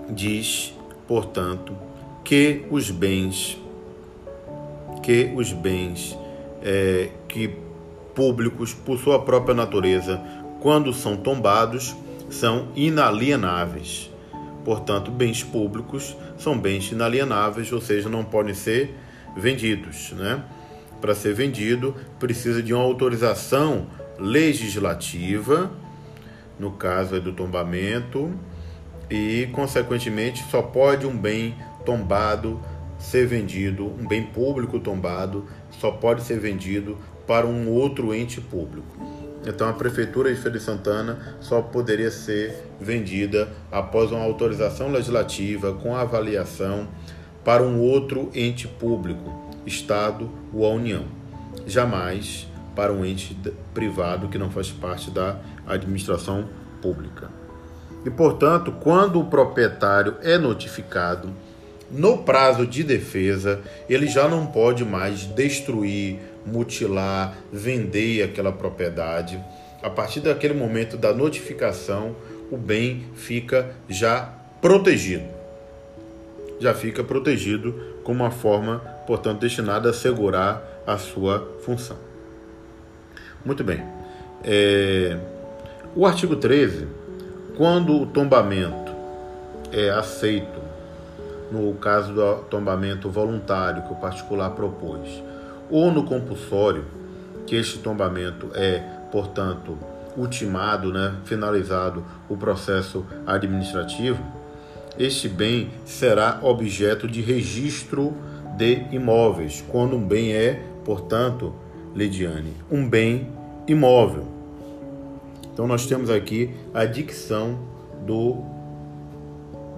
diz, 0.09 0.75
portanto, 1.07 1.76
que 2.25 2.64
os 2.71 2.90
bens, 2.90 3.59
que 5.02 5.33
os 5.35 5.52
bens 5.52 6.16
é, 6.62 7.11
que 7.28 7.57
públicos, 8.21 8.75
por 8.75 8.99
sua 8.99 9.19
própria 9.21 9.55
natureza, 9.55 10.21
quando 10.61 10.93
são 10.93 11.17
tombados, 11.17 11.97
são 12.29 12.69
inalienáveis. 12.77 14.11
Portanto, 14.62 15.11
bens 15.11 15.43
públicos 15.43 16.15
são 16.37 16.59
bens 16.59 16.93
inalienáveis, 16.93 17.73
ou 17.73 17.81
seja, 17.81 18.11
não 18.11 18.23
podem 18.23 18.53
ser 18.53 18.95
vendidos. 19.35 20.12
Né? 20.12 20.45
Para 21.00 21.15
ser 21.15 21.33
vendido, 21.33 21.97
precisa 22.19 22.62
de 22.62 22.75
uma 22.75 22.85
autorização 22.85 23.87
legislativa, 24.19 25.71
no 26.59 26.73
caso 26.73 27.19
do 27.23 27.33
tombamento, 27.33 28.35
e, 29.11 29.49
consequentemente, 29.50 30.45
só 30.50 30.61
pode 30.61 31.07
um 31.07 31.17
bem 31.17 31.55
tombado 31.87 32.61
ser 32.99 33.27
vendido, 33.27 33.87
um 33.87 34.07
bem 34.07 34.25
público 34.25 34.79
tombado, 34.79 35.47
só 35.71 35.91
pode 35.91 36.23
ser 36.23 36.39
vendido 36.39 36.99
para 37.31 37.47
um 37.47 37.71
outro 37.71 38.13
ente 38.13 38.41
público. 38.41 38.89
Então 39.47 39.69
a 39.69 39.73
prefeitura 39.73 40.35
de 40.35 40.41
Feira 40.41 40.59
de 40.59 40.65
Santana 40.65 41.37
só 41.41 41.63
poderia 41.63 42.11
ser 42.11 42.65
vendida 42.81 43.49
após 43.71 44.11
uma 44.11 44.25
autorização 44.25 44.91
legislativa 44.91 45.73
com 45.75 45.95
avaliação 45.95 46.89
para 47.45 47.63
um 47.63 47.79
outro 47.79 48.31
ente 48.35 48.67
público, 48.67 49.49
Estado 49.65 50.29
ou 50.53 50.67
a 50.67 50.71
União. 50.71 51.05
Jamais 51.69 52.49
para 52.75 52.93
um 52.93 53.05
ente 53.05 53.39
privado 53.73 54.27
que 54.27 54.37
não 54.37 54.51
faz 54.51 54.73
parte 54.73 55.09
da 55.09 55.39
administração 55.69 56.49
pública. 56.83 57.31
E, 58.05 58.11
portanto, 58.11 58.73
quando 58.73 59.21
o 59.21 59.27
proprietário 59.27 60.17
é 60.21 60.37
notificado, 60.37 61.33
no 61.93 62.19
prazo 62.19 62.67
de 62.67 62.85
defesa, 62.85 63.61
ele 63.89 64.07
já 64.07 64.29
não 64.29 64.47
pode 64.47 64.85
mais 64.85 65.27
destruir, 65.27 66.19
mutilar, 66.44 67.37
vender 67.52 68.23
aquela 68.23 68.52
propriedade. 68.52 69.42
A 69.82 69.90
partir 69.90 70.20
daquele 70.20 70.54
momento 70.54 70.97
da 70.97 71.12
notificação, 71.12 72.14
o 72.50 72.56
bem 72.56 73.06
fica 73.14 73.70
já 73.88 74.32
protegido. 74.61 75.25
Já 76.59 76.75
fica 76.75 77.02
protegido 77.02 77.73
com 78.04 78.12
uma 78.12 78.30
forma, 78.30 78.78
portanto, 79.06 79.40
destinada 79.40 79.88
a 79.88 79.90
assegurar 79.90 80.62
a 80.87 80.99
sua 80.99 81.56
função. 81.64 81.97
Muito 83.44 83.64
bem. 83.64 83.82
É... 84.44 85.16
O 85.94 86.06
artigo 86.06 86.37
13, 86.37 86.87
quando 87.56 88.02
o 88.02 88.06
tombamento 88.06 88.92
é 89.73 89.90
aceito, 89.90 90.61
no 91.50 91.75
caso 91.75 92.12
do 92.12 92.37
tombamento 92.44 93.11
voluntário 93.11 93.82
que 93.82 93.92
o 93.92 93.97
particular 93.97 94.50
propôs, 94.50 95.23
ou 95.71 95.91
no 95.91 96.05
compulsório, 96.05 96.85
que 97.47 97.57
este 97.57 97.79
tombamento 97.79 98.50
é, 98.55 98.79
portanto, 99.11 99.77
ultimado, 100.17 100.93
né, 100.93 101.15
finalizado 101.25 102.05
o 102.29 102.37
processo 102.37 103.05
administrativo, 103.27 104.23
este 104.99 105.29
bem 105.29 105.71
será 105.85 106.41
objeto 106.43 107.07
de 107.07 107.21
registro 107.21 108.15
de 108.57 108.87
imóveis, 108.91 109.65
quando 109.69 109.97
um 109.97 110.07
bem 110.07 110.33
é, 110.33 110.62
portanto, 110.85 111.55
Lidiane, 111.94 112.55
um 112.71 112.88
bem 112.88 113.29
imóvel. 113.66 114.27
Então 115.53 115.66
nós 115.66 115.87
temos 115.87 116.11
aqui 116.11 116.51
a 116.75 116.85
dicção 116.85 117.59
do 118.07 118.44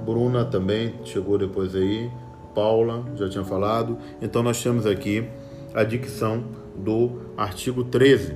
Bruna 0.04 0.44
também 0.44 0.94
chegou 1.04 1.38
depois 1.38 1.74
aí, 1.74 2.10
Paula 2.54 3.04
já 3.14 3.28
tinha 3.28 3.44
falado. 3.44 3.98
Então 4.20 4.42
nós 4.42 4.62
temos 4.62 4.86
aqui 4.86 5.28
a 5.74 5.84
dicção 5.84 6.44
do 6.76 7.22
artigo 7.36 7.84
13, 7.84 8.34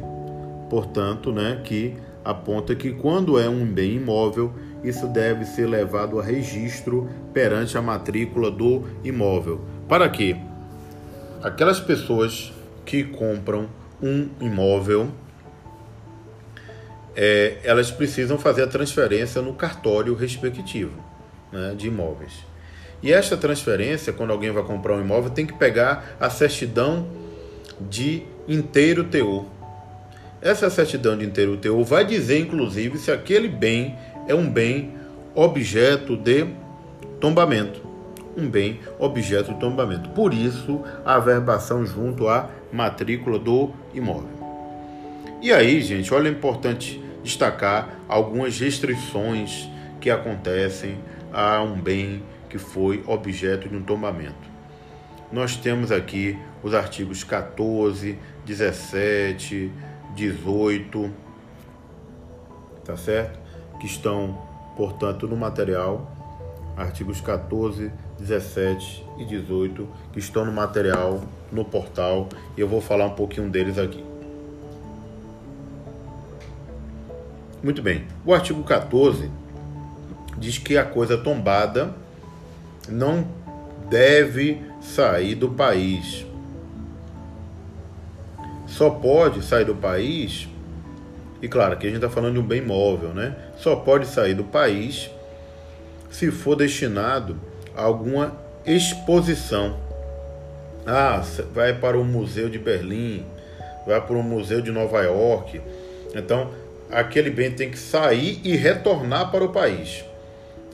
portanto, 0.70 1.32
né, 1.32 1.60
que 1.64 1.94
aponta 2.24 2.74
que 2.74 2.92
quando 2.92 3.38
é 3.38 3.48
um 3.48 3.64
bem 3.64 3.96
imóvel, 3.96 4.52
isso 4.82 5.06
deve 5.06 5.44
ser 5.44 5.66
levado 5.66 6.18
a 6.18 6.22
registro 6.22 7.08
perante 7.32 7.78
a 7.78 7.82
matrícula 7.82 8.50
do 8.50 8.84
imóvel. 9.04 9.60
Para 9.88 10.08
que 10.08 10.36
aquelas 11.42 11.80
pessoas 11.80 12.52
que 12.84 13.04
compram 13.04 13.68
um 14.02 14.28
imóvel, 14.40 15.08
é, 17.14 17.58
elas 17.64 17.90
precisam 17.90 18.38
fazer 18.38 18.62
a 18.62 18.66
transferência 18.66 19.40
no 19.40 19.54
cartório 19.54 20.14
respectivo 20.14 20.92
né, 21.52 21.74
de 21.76 21.88
imóveis. 21.88 22.32
E 23.02 23.12
esta 23.12 23.36
transferência, 23.36 24.12
quando 24.12 24.32
alguém 24.32 24.50
vai 24.50 24.62
comprar 24.62 24.94
um 24.94 25.00
imóvel, 25.00 25.30
tem 25.30 25.46
que 25.46 25.54
pegar 25.54 26.16
a 26.18 26.28
certidão 26.28 27.06
de 27.80 28.22
inteiro 28.48 29.04
teor. 29.04 29.44
Essa 30.40 30.70
certidão 30.70 31.16
de 31.16 31.24
inteiro 31.24 31.56
teor 31.56 31.82
vai 31.84 32.04
dizer, 32.04 32.38
inclusive, 32.38 32.98
se 32.98 33.10
aquele 33.10 33.48
bem 33.48 33.96
é 34.28 34.34
um 34.34 34.48
bem 34.48 34.94
objeto 35.34 36.16
de 36.16 36.46
tombamento. 37.20 37.80
Um 38.36 38.48
bem 38.48 38.80
objeto 38.98 39.54
de 39.54 39.60
tombamento. 39.60 40.10
Por 40.10 40.34
isso, 40.34 40.82
a 41.04 41.18
verbação 41.18 41.86
junto 41.86 42.28
à 42.28 42.50
matrícula 42.72 43.38
do 43.38 43.70
imóvel. 43.94 44.28
E 45.40 45.52
aí, 45.52 45.80
gente, 45.80 46.12
olha, 46.12 46.28
é 46.28 46.30
importante 46.30 47.02
destacar 47.22 47.98
algumas 48.08 48.58
restrições 48.58 49.68
que 50.00 50.10
acontecem 50.10 50.96
a 51.32 51.62
um 51.62 51.80
bem 51.80 52.22
que 52.48 52.58
foi 52.58 53.02
objeto 53.06 53.68
de 53.68 53.76
um 53.76 53.82
tombamento. 53.82 54.45
Nós 55.36 55.54
temos 55.54 55.92
aqui 55.92 56.38
os 56.62 56.72
artigos 56.72 57.22
14, 57.22 58.18
17, 58.46 59.70
18, 60.14 61.10
tá 62.82 62.96
certo? 62.96 63.38
Que 63.78 63.84
estão, 63.84 64.38
portanto, 64.78 65.28
no 65.28 65.36
material, 65.36 66.10
artigos 66.74 67.20
14, 67.20 67.92
17 68.18 69.04
e 69.18 69.26
18, 69.26 69.86
que 70.10 70.20
estão 70.20 70.42
no 70.42 70.52
material, 70.52 71.22
no 71.52 71.66
portal, 71.66 72.30
e 72.56 72.62
eu 72.62 72.66
vou 72.66 72.80
falar 72.80 73.04
um 73.04 73.14
pouquinho 73.14 73.50
deles 73.50 73.76
aqui. 73.76 74.02
Muito 77.62 77.82
bem, 77.82 78.06
o 78.24 78.32
artigo 78.32 78.64
14 78.64 79.30
diz 80.38 80.56
que 80.56 80.78
a 80.78 80.84
coisa 80.86 81.18
tombada 81.18 81.94
não 82.88 83.28
deve 83.90 84.62
sair 84.86 85.34
do 85.34 85.50
país. 85.50 86.24
Só 88.66 88.90
pode 88.90 89.42
sair 89.42 89.64
do 89.64 89.74
país, 89.74 90.48
e 91.40 91.48
claro, 91.48 91.74
aqui 91.74 91.86
a 91.86 91.90
gente 91.90 92.02
está 92.02 92.10
falando 92.10 92.34
de 92.34 92.40
um 92.40 92.46
bem 92.46 92.60
móvel, 92.60 93.10
né? 93.10 93.34
Só 93.56 93.76
pode 93.76 94.06
sair 94.06 94.34
do 94.34 94.44
país 94.44 95.10
se 96.10 96.30
for 96.30 96.56
destinado 96.56 97.38
a 97.76 97.82
alguma 97.82 98.36
exposição. 98.64 99.78
Ah, 100.86 101.22
vai 101.52 101.74
para 101.74 101.98
o 101.98 102.04
Museu 102.04 102.48
de 102.48 102.58
Berlim, 102.58 103.24
vai 103.86 104.00
para 104.00 104.16
o 104.16 104.22
Museu 104.22 104.60
de 104.60 104.70
Nova 104.70 105.02
York. 105.02 105.60
Então, 106.14 106.50
aquele 106.90 107.30
bem 107.30 107.50
tem 107.50 107.70
que 107.70 107.78
sair 107.78 108.40
e 108.44 108.56
retornar 108.56 109.30
para 109.30 109.44
o 109.44 109.48
país 109.48 110.04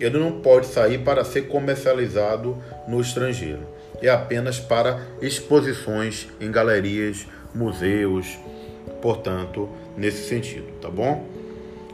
ele 0.05 0.19
não 0.19 0.41
pode 0.41 0.67
sair 0.67 0.99
para 0.99 1.25
ser 1.25 1.43
comercializado 1.43 2.57
no 2.89 3.01
estrangeiro. 3.01 3.67
É 4.03 4.11
apenas 4.11 4.59
para 4.59 5.01
exposições 5.23 6.29
em 6.41 6.51
galerias, 6.51 7.27
museus, 7.55 8.39
portanto, 9.01 9.69
nesse 9.97 10.29
sentido, 10.29 10.67
tá 10.81 10.91
bom? 10.91 11.27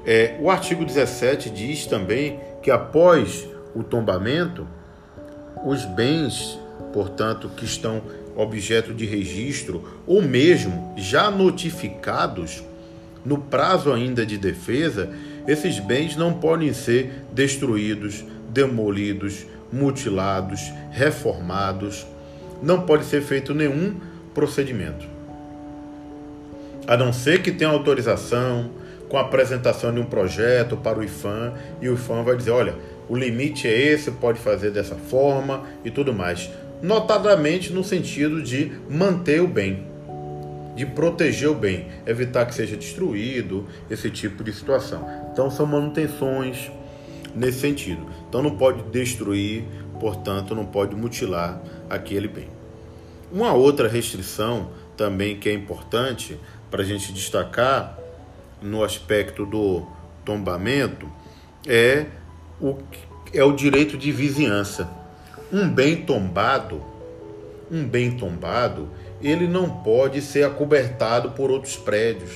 É, 0.06 0.36
o 0.40 0.50
artigo 0.50 0.84
17 0.84 1.50
diz 1.50 1.86
também 1.86 2.40
que 2.62 2.70
após 2.70 3.46
o 3.74 3.82
tombamento, 3.82 4.66
os 5.64 5.84
bens, 5.84 6.58
portanto, 6.92 7.50
que 7.50 7.64
estão 7.64 8.02
objeto 8.34 8.94
de 8.94 9.04
registro 9.04 10.00
ou 10.06 10.22
mesmo 10.22 10.94
já 10.96 11.30
notificados 11.30 12.62
no 13.24 13.36
prazo 13.36 13.92
ainda 13.92 14.24
de 14.24 14.38
defesa, 14.38 15.10
esses 15.46 15.78
bens 15.80 16.16
não 16.16 16.32
podem 16.32 16.72
ser 16.72 17.24
destruídos, 17.32 18.24
demolidos, 18.48 19.44
mutilados, 19.72 20.72
reformados. 20.90 22.06
Não 22.62 22.82
pode 22.82 23.04
ser 23.04 23.22
feito 23.22 23.54
nenhum 23.54 23.94
procedimento. 24.34 25.06
A 26.86 26.96
não 26.96 27.12
ser 27.12 27.42
que 27.42 27.52
tenha 27.52 27.70
autorização, 27.70 28.70
com 29.08 29.16
a 29.16 29.22
apresentação 29.22 29.92
de 29.92 30.00
um 30.00 30.04
projeto 30.04 30.76
para 30.76 30.98
o 30.98 31.04
IFAM, 31.04 31.52
e 31.80 31.88
o 31.88 31.94
IFAM 31.94 32.22
vai 32.22 32.36
dizer: 32.36 32.50
olha, 32.50 32.74
o 33.08 33.16
limite 33.16 33.66
é 33.66 33.76
esse, 33.76 34.10
pode 34.10 34.38
fazer 34.38 34.70
dessa 34.70 34.94
forma 34.94 35.64
e 35.84 35.90
tudo 35.90 36.12
mais. 36.12 36.50
notadamente 36.82 37.72
no 37.72 37.82
sentido 37.82 38.40
de 38.42 38.72
manter 38.88 39.40
o 39.40 39.48
bem, 39.48 39.84
de 40.76 40.86
proteger 40.86 41.48
o 41.48 41.54
bem, 41.54 41.86
evitar 42.06 42.46
que 42.46 42.54
seja 42.54 42.76
destruído, 42.76 43.66
esse 43.90 44.10
tipo 44.10 44.44
de 44.44 44.52
situação. 44.52 45.04
Então 45.32 45.50
são 45.50 45.66
manutenções 45.66 46.70
nesse 47.34 47.60
sentido. 47.60 48.06
Então 48.28 48.42
não 48.42 48.56
pode 48.56 48.82
destruir, 48.90 49.64
portanto 50.00 50.54
não 50.54 50.64
pode 50.64 50.94
mutilar 50.94 51.60
aquele 51.88 52.28
bem. 52.28 52.48
Uma 53.30 53.52
outra 53.52 53.88
restrição 53.88 54.70
também 54.96 55.38
que 55.38 55.48
é 55.48 55.52
importante 55.52 56.38
para 56.70 56.82
a 56.82 56.84
gente 56.84 57.12
destacar 57.12 57.98
no 58.60 58.82
aspecto 58.82 59.46
do 59.46 59.86
tombamento 60.24 61.08
é 61.66 62.06
o, 62.60 62.76
é 63.32 63.42
o 63.42 63.52
direito 63.52 63.96
de 63.96 64.10
vizinhança. 64.10 64.88
Um 65.52 65.68
bem 65.68 66.02
tombado, 66.04 66.82
um 67.70 67.86
bem 67.86 68.10
tombado, 68.10 68.88
ele 69.22 69.46
não 69.46 69.68
pode 69.68 70.20
ser 70.20 70.44
acobertado 70.44 71.30
por 71.30 71.50
outros 71.50 71.76
prédios. 71.76 72.32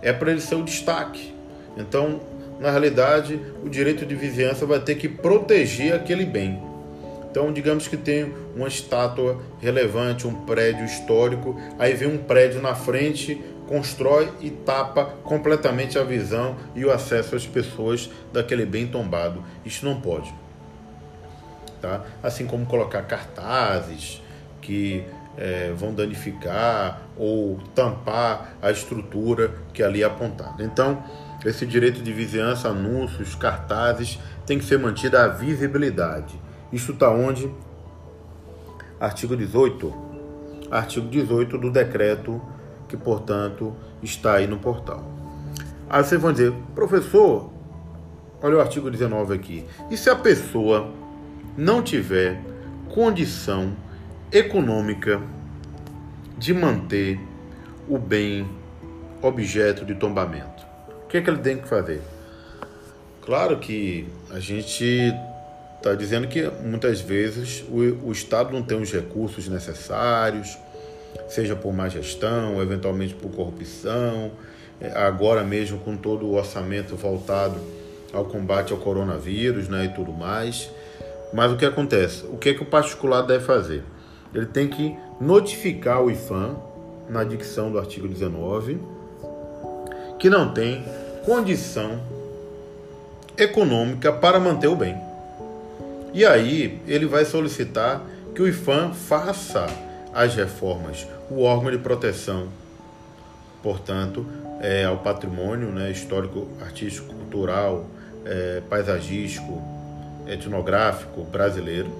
É 0.00 0.12
para 0.12 0.30
ele 0.30 0.40
ser 0.40 0.56
o 0.56 0.62
destaque. 0.62 1.34
Então, 1.76 2.20
na 2.60 2.70
realidade, 2.70 3.40
o 3.64 3.68
direito 3.68 4.06
de 4.06 4.14
vizinhança 4.14 4.64
vai 4.64 4.80
ter 4.80 4.94
que 4.94 5.08
proteger 5.08 5.94
aquele 5.94 6.24
bem. 6.24 6.62
Então, 7.30 7.52
digamos 7.52 7.88
que 7.88 7.96
tem 7.96 8.32
uma 8.54 8.68
estátua 8.68 9.40
relevante, 9.60 10.26
um 10.26 10.34
prédio 10.44 10.84
histórico, 10.84 11.60
aí 11.78 11.92
vem 11.92 12.08
um 12.08 12.18
prédio 12.18 12.62
na 12.62 12.76
frente, 12.76 13.42
constrói 13.66 14.30
e 14.40 14.50
tapa 14.50 15.04
completamente 15.24 15.98
a 15.98 16.04
visão 16.04 16.54
e 16.76 16.84
o 16.84 16.92
acesso 16.92 17.34
às 17.34 17.44
pessoas 17.44 18.08
daquele 18.32 18.64
bem 18.64 18.86
tombado. 18.86 19.42
Isso 19.64 19.84
não 19.84 20.00
pode. 20.00 20.32
Tá? 21.80 22.04
Assim 22.22 22.46
como 22.46 22.64
colocar 22.66 23.02
cartazes 23.02 24.22
que 24.60 25.04
é, 25.36 25.72
vão 25.76 25.92
danificar 25.92 27.02
ou 27.16 27.58
tampar 27.74 28.54
a 28.62 28.70
estrutura 28.70 29.54
que 29.72 29.82
ali 29.82 30.02
é 30.02 30.06
apontada. 30.06 30.62
Então, 30.62 31.02
esse 31.44 31.66
direito 31.66 32.02
de 32.02 32.12
vizinhança, 32.12 32.68
anúncios, 32.68 33.34
cartazes, 33.34 34.18
tem 34.46 34.58
que 34.58 34.64
ser 34.64 34.78
mantida 34.78 35.24
a 35.24 35.28
visibilidade. 35.28 36.40
Isso 36.72 36.92
está 36.92 37.10
onde? 37.10 37.50
Artigo 38.98 39.36
18. 39.36 39.94
Artigo 40.70 41.06
18 41.08 41.58
do 41.58 41.70
decreto 41.70 42.40
que, 42.88 42.96
portanto, 42.96 43.74
está 44.02 44.34
aí 44.34 44.46
no 44.46 44.58
portal. 44.58 45.04
Aí 45.88 46.02
vocês 46.02 46.20
vão 46.20 46.32
dizer, 46.32 46.52
professor, 46.74 47.50
olha 48.42 48.56
o 48.56 48.60
artigo 48.60 48.90
19 48.90 49.34
aqui. 49.34 49.66
E 49.90 49.96
se 49.96 50.08
a 50.08 50.16
pessoa 50.16 50.90
não 51.56 51.82
tiver 51.82 52.40
condição 52.92 53.76
econômica 54.32 55.20
de 56.36 56.52
manter 56.54 57.20
o 57.88 57.98
bem 57.98 58.48
objeto 59.22 59.84
de 59.84 59.94
tombamento? 59.94 60.73
Que, 61.14 61.18
é 61.18 61.22
que 61.22 61.30
ele 61.30 61.38
tem 61.38 61.58
que 61.58 61.68
fazer? 61.68 62.02
Claro 63.24 63.56
que 63.60 64.04
a 64.32 64.40
gente 64.40 65.14
está 65.76 65.94
dizendo 65.94 66.26
que 66.26 66.42
muitas 66.60 67.00
vezes 67.00 67.64
o, 67.68 68.08
o, 68.08 68.10
Estado 68.10 68.52
não 68.52 68.64
tem 68.64 68.82
os 68.82 68.90
recursos 68.90 69.46
necessários, 69.46 70.58
seja 71.28 71.54
por 71.54 71.72
má 71.72 71.88
gestão, 71.88 72.60
eventualmente 72.60 73.14
por 73.14 73.30
corrupção, 73.30 74.32
é, 74.80 74.88
agora 74.88 75.44
mesmo 75.44 75.78
com 75.78 75.96
todo 75.96 76.26
o 76.26 76.34
orçamento 76.34 76.96
voltado 76.96 77.60
ao 78.12 78.24
combate 78.24 78.72
ao 78.72 78.80
coronavírus 78.80 79.68
né, 79.68 79.84
e 79.84 79.88
tudo 79.90 80.12
mais. 80.12 80.68
Mas 81.32 81.52
o 81.52 81.56
que 81.56 81.64
acontece? 81.64 82.26
O 82.26 82.36
que, 82.36 82.48
é 82.48 82.54
que 82.54 82.62
o 82.64 82.66
particular 82.66 83.22
deve 83.22 83.44
fazer? 83.44 83.84
Ele 84.34 84.46
tem 84.46 84.66
que 84.66 84.96
notificar 85.20 86.02
o 86.02 86.10
IFAM, 86.10 86.56
na 87.08 87.22
dicção 87.22 87.70
do 87.70 87.78
artigo 87.78 88.08
19, 88.08 88.80
que 90.18 90.28
não 90.28 90.52
tem 90.52 90.82
condição 91.24 92.00
econômica 93.36 94.12
para 94.12 94.38
manter 94.38 94.68
o 94.68 94.76
bem. 94.76 94.96
E 96.12 96.24
aí 96.24 96.80
ele 96.86 97.06
vai 97.06 97.24
solicitar 97.24 98.04
que 98.34 98.42
o 98.42 98.46
IFAM 98.46 98.92
faça 98.92 99.66
as 100.12 100.34
reformas, 100.34 101.06
o 101.30 101.42
órgão 101.42 101.70
de 101.70 101.78
proteção, 101.78 102.48
portanto, 103.62 104.24
é, 104.60 104.84
ao 104.84 104.98
patrimônio 104.98 105.68
né, 105.68 105.90
histórico, 105.90 106.46
artístico, 106.60 107.12
cultural, 107.14 107.86
é, 108.24 108.62
paisagístico, 108.68 109.62
etnográfico 110.28 111.22
brasileiro. 111.22 111.90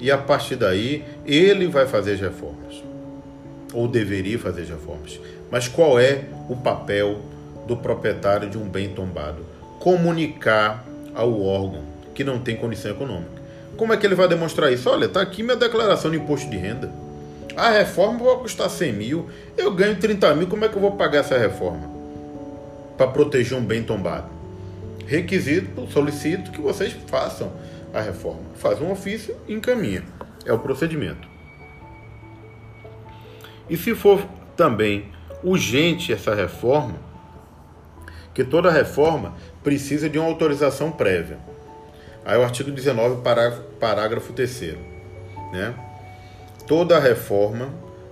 E 0.00 0.10
a 0.10 0.18
partir 0.18 0.56
daí 0.56 1.04
ele 1.24 1.68
vai 1.68 1.86
fazer 1.86 2.14
as 2.14 2.20
reformas, 2.20 2.82
ou 3.72 3.86
deveria 3.88 4.38
fazer 4.38 4.62
as 4.62 4.68
reformas. 4.68 5.18
Mas 5.50 5.68
qual 5.68 5.98
é 5.98 6.24
o 6.48 6.56
papel 6.56 7.20
do 7.66 7.76
proprietário 7.76 8.48
de 8.48 8.58
um 8.58 8.68
bem 8.68 8.90
tombado? 8.90 9.44
Comunicar 9.80 10.84
ao 11.14 11.42
órgão 11.42 11.82
que 12.14 12.24
não 12.24 12.38
tem 12.38 12.56
condição 12.56 12.90
econômica. 12.90 13.42
Como 13.76 13.92
é 13.92 13.96
que 13.96 14.06
ele 14.06 14.14
vai 14.14 14.28
demonstrar 14.28 14.72
isso? 14.72 14.88
Olha, 14.88 15.06
está 15.06 15.20
aqui 15.20 15.42
minha 15.42 15.56
declaração 15.56 16.10
de 16.10 16.16
imposto 16.16 16.48
de 16.48 16.56
renda. 16.56 16.90
A 17.56 17.70
reforma 17.70 18.24
vai 18.24 18.36
custar 18.38 18.68
100 18.68 18.92
mil, 18.92 19.28
eu 19.56 19.72
ganho 19.72 19.96
30 19.96 20.34
mil, 20.34 20.46
como 20.46 20.64
é 20.64 20.68
que 20.68 20.76
eu 20.76 20.80
vou 20.80 20.92
pagar 20.92 21.20
essa 21.20 21.38
reforma? 21.38 21.88
Para 22.96 23.08
proteger 23.08 23.56
um 23.56 23.64
bem 23.64 23.82
tombado. 23.82 24.28
Requisito, 25.06 25.86
solicito 25.92 26.50
que 26.50 26.60
vocês 26.60 26.96
façam 27.06 27.52
a 27.92 28.00
reforma. 28.00 28.42
Faz 28.56 28.80
um 28.80 28.90
ofício 28.90 29.36
e 29.46 29.54
encaminha. 29.54 30.02
É 30.44 30.52
o 30.52 30.58
procedimento. 30.58 31.28
E 33.68 33.76
se 33.76 33.94
for 33.94 34.24
também 34.56 35.06
urgente 35.42 36.12
essa 36.12 36.34
reforma, 36.34 36.94
que 38.34 38.42
toda 38.42 38.70
reforma 38.70 39.34
precisa 39.62 40.10
de 40.10 40.18
uma 40.18 40.28
autorização 40.28 40.90
prévia. 40.90 41.38
Aí 42.24 42.36
o 42.38 42.42
artigo 42.42 42.70
19, 42.70 43.22
parágrafo 43.78 44.32
3 44.32 44.74
né? 45.52 45.74
Toda 46.66 46.98
reforma 46.98 47.68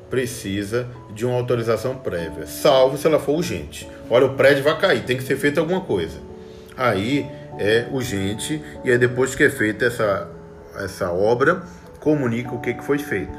precisa 0.09 0.87
de 1.15 1.25
uma 1.25 1.37
autorização 1.37 1.97
prévia, 1.97 2.47
salvo 2.47 2.99
se 2.99 3.07
ela 3.07 3.19
for 3.19 3.33
urgente. 3.33 3.89
Olha, 4.11 4.27
o 4.27 4.35
prédio 4.35 4.63
vai 4.63 4.79
cair, 4.79 5.03
tem 5.05 5.17
que 5.17 5.23
ser 5.23 5.37
feita 5.37 5.61
alguma 5.61 5.81
coisa. 5.81 6.19
Aí 6.77 7.27
é 7.59 7.87
urgente 7.91 8.63
e 8.85 8.91
aí 8.91 8.99
depois 8.99 9.35
que 9.35 9.45
é 9.45 9.51
feita 9.51 9.87
essa, 9.87 10.29
essa 10.77 11.11
obra, 11.11 11.63
comunica 11.99 12.55
o 12.55 12.61
que, 12.61 12.75
que 12.75 12.85
foi 12.85 12.99
feito, 12.99 13.39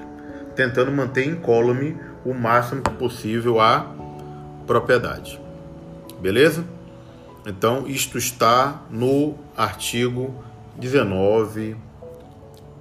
tentando 0.56 0.91
manter 0.91 1.26
incólume 1.26 1.96
o 2.26 2.34
máximo 2.34 2.82
possível 2.82 3.60
a 3.60 3.93
propriedade. 4.65 5.42
Beleza? 6.23 6.63
Então, 7.45 7.86
isto 7.86 8.17
está 8.17 8.83
no 8.89 9.36
artigo 9.57 10.33
19, 10.77 11.75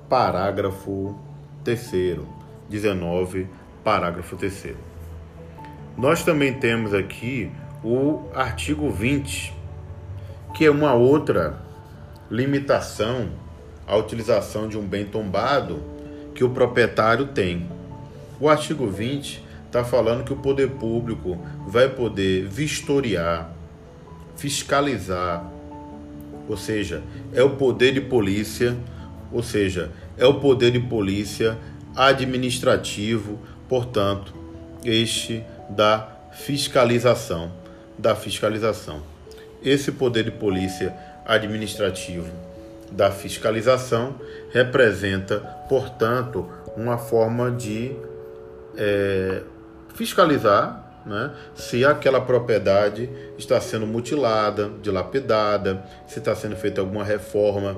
parágrafo 0.08 1.18
3. 1.64 2.20
19, 2.70 3.48
parágrafo 3.82 4.36
3. 4.36 4.76
Nós 5.98 6.22
também 6.22 6.54
temos 6.54 6.94
aqui 6.94 7.50
o 7.82 8.28
artigo 8.32 8.88
20, 8.88 9.52
que 10.54 10.64
é 10.64 10.70
uma 10.70 10.94
outra 10.94 11.60
limitação 12.30 13.28
à 13.84 13.96
utilização 13.96 14.68
de 14.68 14.78
um 14.78 14.86
bem 14.86 15.04
tombado 15.04 15.82
que 16.32 16.44
o 16.44 16.50
proprietário 16.50 17.26
tem. 17.26 17.68
O 18.38 18.48
artigo 18.48 18.86
20 18.86 19.42
está 19.72 19.82
falando 19.82 20.22
que 20.22 20.32
o 20.32 20.36
poder 20.36 20.72
público 20.72 21.38
vai 21.66 21.88
poder 21.88 22.46
vistoriar, 22.46 23.50
fiscalizar 24.36 25.50
ou 26.48 26.56
seja, 26.56 27.02
é 27.32 27.42
o 27.42 27.56
poder 27.56 27.92
de 27.92 28.00
polícia, 28.00 28.76
ou 29.32 29.42
seja, 29.42 29.90
é 30.18 30.26
o 30.26 30.34
poder 30.40 30.72
de 30.72 30.80
polícia 30.80 31.56
administrativo, 31.96 33.38
portanto, 33.68 34.34
este 34.84 35.42
da 35.70 36.08
fiscalização, 36.32 37.50
da 37.98 38.14
fiscalização. 38.14 39.02
Esse 39.62 39.92
poder 39.92 40.24
de 40.24 40.32
polícia 40.32 40.94
administrativo 41.24 42.30
da 42.90 43.10
fiscalização 43.10 44.16
representa, 44.52 45.38
portanto, 45.68 46.46
uma 46.76 46.98
forma 46.98 47.50
de 47.50 47.92
é, 48.76 49.42
fiscalizar 49.94 50.82
né? 51.04 51.32
se 51.54 51.84
aquela 51.84 52.20
propriedade 52.20 53.08
está 53.36 53.60
sendo 53.60 53.86
mutilada, 53.86 54.70
dilapidada, 54.80 55.84
se 56.06 56.18
está 56.18 56.34
sendo 56.34 56.56
feita 56.56 56.80
alguma 56.80 57.04
reforma 57.04 57.76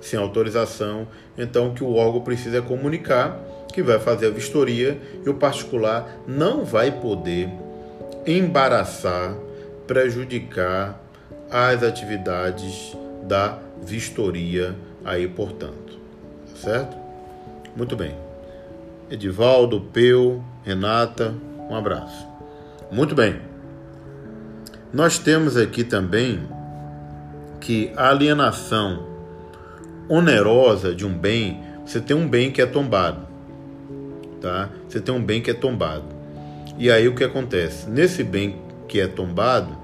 sem 0.00 0.18
autorização. 0.18 1.06
Então, 1.36 1.68
o 1.68 1.74
que 1.74 1.82
o 1.82 1.94
órgão 1.94 2.20
precisa 2.20 2.58
é 2.58 2.60
comunicar 2.60 3.40
que 3.72 3.82
vai 3.82 3.98
fazer 3.98 4.26
a 4.26 4.30
vistoria 4.30 5.00
e 5.24 5.28
o 5.28 5.34
particular 5.34 6.20
não 6.26 6.64
vai 6.64 6.92
poder 6.92 7.48
embaraçar, 8.26 9.34
prejudicar 9.86 11.00
as 11.50 11.82
atividades 11.82 12.96
da 13.24 13.58
vistoria 13.82 14.74
aí, 15.04 15.26
portanto. 15.26 15.98
Certo? 16.54 16.96
Muito 17.76 17.96
bem. 17.96 18.14
Edivaldo, 19.10 19.80
Peu, 19.92 20.42
Renata, 20.64 21.34
um 21.68 21.76
abraço. 21.76 22.26
Muito 22.90 23.14
bem. 23.14 23.36
Nós 24.92 25.18
temos 25.18 25.56
aqui 25.56 25.84
também 25.84 26.40
que 27.60 27.92
a 27.96 28.08
alienação 28.08 29.06
onerosa 30.08 30.94
de 30.94 31.04
um 31.04 31.12
bem, 31.12 31.60
você 31.84 32.00
tem 32.00 32.16
um 32.16 32.26
bem 32.26 32.50
que 32.50 32.62
é 32.62 32.66
tombado, 32.66 33.26
tá? 34.40 34.70
Você 34.88 35.00
tem 35.00 35.14
um 35.14 35.22
bem 35.22 35.42
que 35.42 35.50
é 35.50 35.54
tombado. 35.54 36.04
E 36.78 36.90
aí 36.90 37.08
o 37.08 37.14
que 37.14 37.24
acontece? 37.24 37.88
Nesse 37.88 38.22
bem 38.24 38.56
que 38.88 39.00
é 39.00 39.06
tombado, 39.06 39.76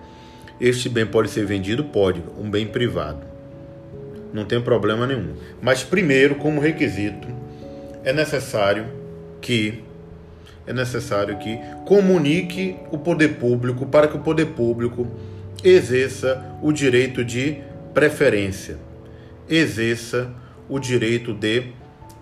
este 0.60 0.88
bem 0.88 1.06
pode 1.06 1.30
ser 1.30 1.44
vendido? 1.44 1.84
Pode, 1.84 2.22
um 2.38 2.50
bem 2.50 2.66
privado. 2.66 3.26
Não 4.32 4.44
tem 4.44 4.60
problema 4.60 5.06
nenhum. 5.06 5.34
Mas 5.60 5.82
primeiro, 5.82 6.36
como 6.36 6.60
requisito, 6.60 7.28
é 8.04 8.12
necessário 8.12 8.86
que 9.40 9.82
é 10.70 10.72
necessário 10.72 11.36
que 11.36 11.58
comunique 11.84 12.76
o 12.92 12.98
poder 12.98 13.40
público 13.40 13.86
para 13.86 14.06
que 14.06 14.16
o 14.16 14.20
poder 14.20 14.46
público 14.46 15.06
exerça 15.64 16.56
o 16.62 16.72
direito 16.72 17.24
de 17.24 17.58
preferência. 17.92 18.78
Exerça 19.48 20.30
o 20.68 20.78
direito 20.78 21.34
de 21.34 21.72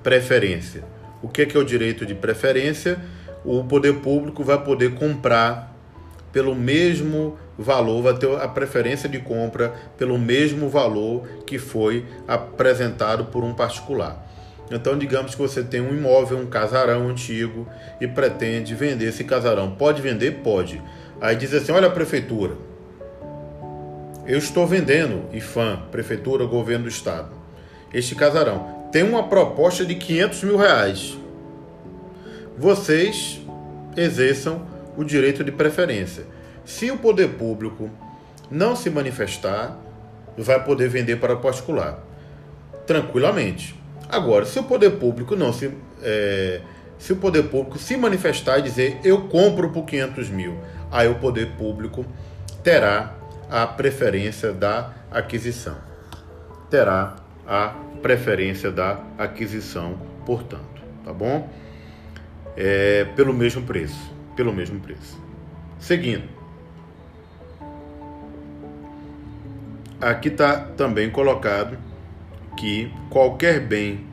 preferência. 0.02 0.82
O 1.22 1.28
que 1.28 1.42
é, 1.42 1.46
que 1.46 1.56
é 1.58 1.60
o 1.60 1.64
direito 1.64 2.06
de 2.06 2.14
preferência? 2.14 2.98
O 3.44 3.62
poder 3.64 3.96
público 3.96 4.42
vai 4.42 4.64
poder 4.64 4.94
comprar 4.94 5.76
pelo 6.32 6.54
mesmo 6.54 7.36
valor, 7.58 8.02
vai 8.02 8.14
ter 8.14 8.34
a 8.40 8.48
preferência 8.48 9.08
de 9.08 9.18
compra 9.18 9.74
pelo 9.98 10.18
mesmo 10.18 10.70
valor 10.70 11.26
que 11.46 11.58
foi 11.58 12.06
apresentado 12.26 13.26
por 13.26 13.44
um 13.44 13.52
particular. 13.52 14.27
Então, 14.70 14.98
digamos 14.98 15.34
que 15.34 15.40
você 15.40 15.62
tem 15.62 15.80
um 15.80 15.94
imóvel, 15.94 16.38
um 16.38 16.46
casarão 16.46 17.08
antigo 17.08 17.66
e 18.00 18.06
pretende 18.06 18.74
vender 18.74 19.06
esse 19.06 19.24
casarão. 19.24 19.70
Pode 19.70 20.02
vender? 20.02 20.40
Pode. 20.42 20.82
Aí 21.20 21.34
diz 21.36 21.54
assim: 21.54 21.72
olha 21.72 21.90
prefeitura, 21.90 22.54
eu 24.26 24.36
estou 24.36 24.66
vendendo, 24.66 25.24
IFAM, 25.32 25.84
prefeitura, 25.90 26.44
governo 26.44 26.84
do 26.84 26.90
estado, 26.90 27.30
este 27.94 28.14
casarão. 28.14 28.88
Tem 28.92 29.02
uma 29.02 29.28
proposta 29.28 29.84
de 29.84 29.94
500 29.94 30.44
mil 30.44 30.56
reais. 30.56 31.16
Vocês 32.56 33.40
exerçam 33.96 34.66
o 34.96 35.04
direito 35.04 35.44
de 35.44 35.52
preferência. 35.52 36.24
Se 36.64 36.90
o 36.90 36.98
poder 36.98 37.28
público 37.30 37.90
não 38.50 38.74
se 38.74 38.90
manifestar, 38.90 39.78
vai 40.36 40.62
poder 40.62 40.88
vender 40.88 41.16
para 41.16 41.36
particular, 41.36 42.04
tranquilamente. 42.86 43.77
Agora, 44.08 44.46
se 44.46 44.58
o 44.58 44.64
poder 44.64 44.92
público 44.92 45.36
não 45.36 45.52
se. 45.52 45.70
É, 46.02 46.60
se 46.98 47.12
o 47.12 47.16
poder 47.16 47.44
público 47.44 47.78
se 47.78 47.96
manifestar 47.96 48.58
e 48.58 48.62
dizer 48.62 48.98
eu 49.04 49.28
compro 49.28 49.70
por 49.70 49.84
500 49.84 50.30
mil, 50.30 50.58
aí 50.90 51.06
o 51.06 51.14
poder 51.16 51.52
público 51.56 52.04
terá 52.62 53.14
a 53.48 53.66
preferência 53.66 54.52
da 54.52 54.92
aquisição. 55.10 55.76
Terá 56.68 57.16
a 57.46 57.74
preferência 58.02 58.70
da 58.70 59.00
aquisição, 59.16 59.98
portanto, 60.26 60.82
tá 61.04 61.12
bom? 61.12 61.48
É, 62.56 63.04
pelo 63.14 63.32
mesmo 63.32 63.62
preço, 63.62 64.10
pelo 64.34 64.52
mesmo 64.52 64.80
preço. 64.80 65.18
Seguindo. 65.78 66.28
Aqui 70.00 70.28
está 70.28 70.56
também 70.56 71.10
colocado 71.10 71.78
que 72.58 72.92
qualquer 73.08 73.60
bem 73.60 74.04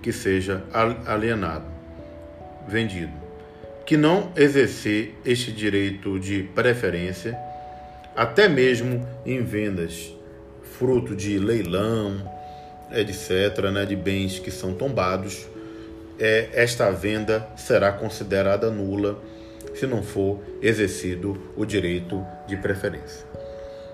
que 0.00 0.12
seja 0.12 0.62
alienado, 1.04 1.64
vendido, 2.68 3.12
que 3.84 3.96
não 3.96 4.32
exercer 4.36 5.16
este 5.24 5.50
direito 5.50 6.20
de 6.20 6.44
preferência, 6.54 7.36
até 8.14 8.48
mesmo 8.48 9.04
em 9.26 9.42
vendas 9.42 10.14
fruto 10.78 11.16
de 11.16 11.36
leilão, 11.36 12.22
etc., 12.92 13.70
né, 13.72 13.84
de 13.84 13.96
bens 13.96 14.38
que 14.38 14.52
são 14.52 14.72
tombados, 14.72 15.48
é, 16.16 16.48
esta 16.52 16.92
venda 16.92 17.44
será 17.56 17.90
considerada 17.90 18.70
nula 18.70 19.20
se 19.74 19.84
não 19.84 20.02
for 20.02 20.38
exercido 20.62 21.52
o 21.56 21.64
direito 21.64 22.24
de 22.46 22.56
preferência. 22.56 23.26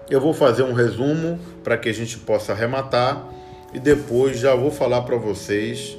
Eu 0.09 0.21
vou 0.21 0.33
fazer 0.33 0.63
um 0.63 0.73
resumo 0.73 1.39
para 1.65 1.77
que 1.77 1.89
a 1.89 1.93
gente 1.93 2.19
possa 2.19 2.53
arrematar 2.53 3.29
e 3.75 3.81
depois 3.81 4.39
já 4.39 4.55
vou 4.55 4.71
falar 4.71 5.03
para 5.03 5.17
vocês 5.17 5.99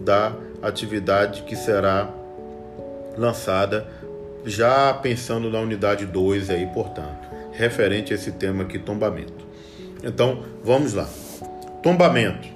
da 0.00 0.32
atividade 0.62 1.42
que 1.42 1.56
será 1.56 2.08
lançada 3.16 3.84
já 4.44 4.94
pensando 4.94 5.50
na 5.50 5.58
unidade 5.58 6.06
2 6.06 6.50
aí, 6.50 6.66
portanto, 6.68 7.28
referente 7.52 8.12
a 8.12 8.16
esse 8.16 8.30
tema 8.30 8.62
aqui, 8.62 8.78
tombamento. 8.78 9.44
Então, 10.04 10.44
vamos 10.62 10.94
lá. 10.94 11.08
Tombamento 11.82 12.48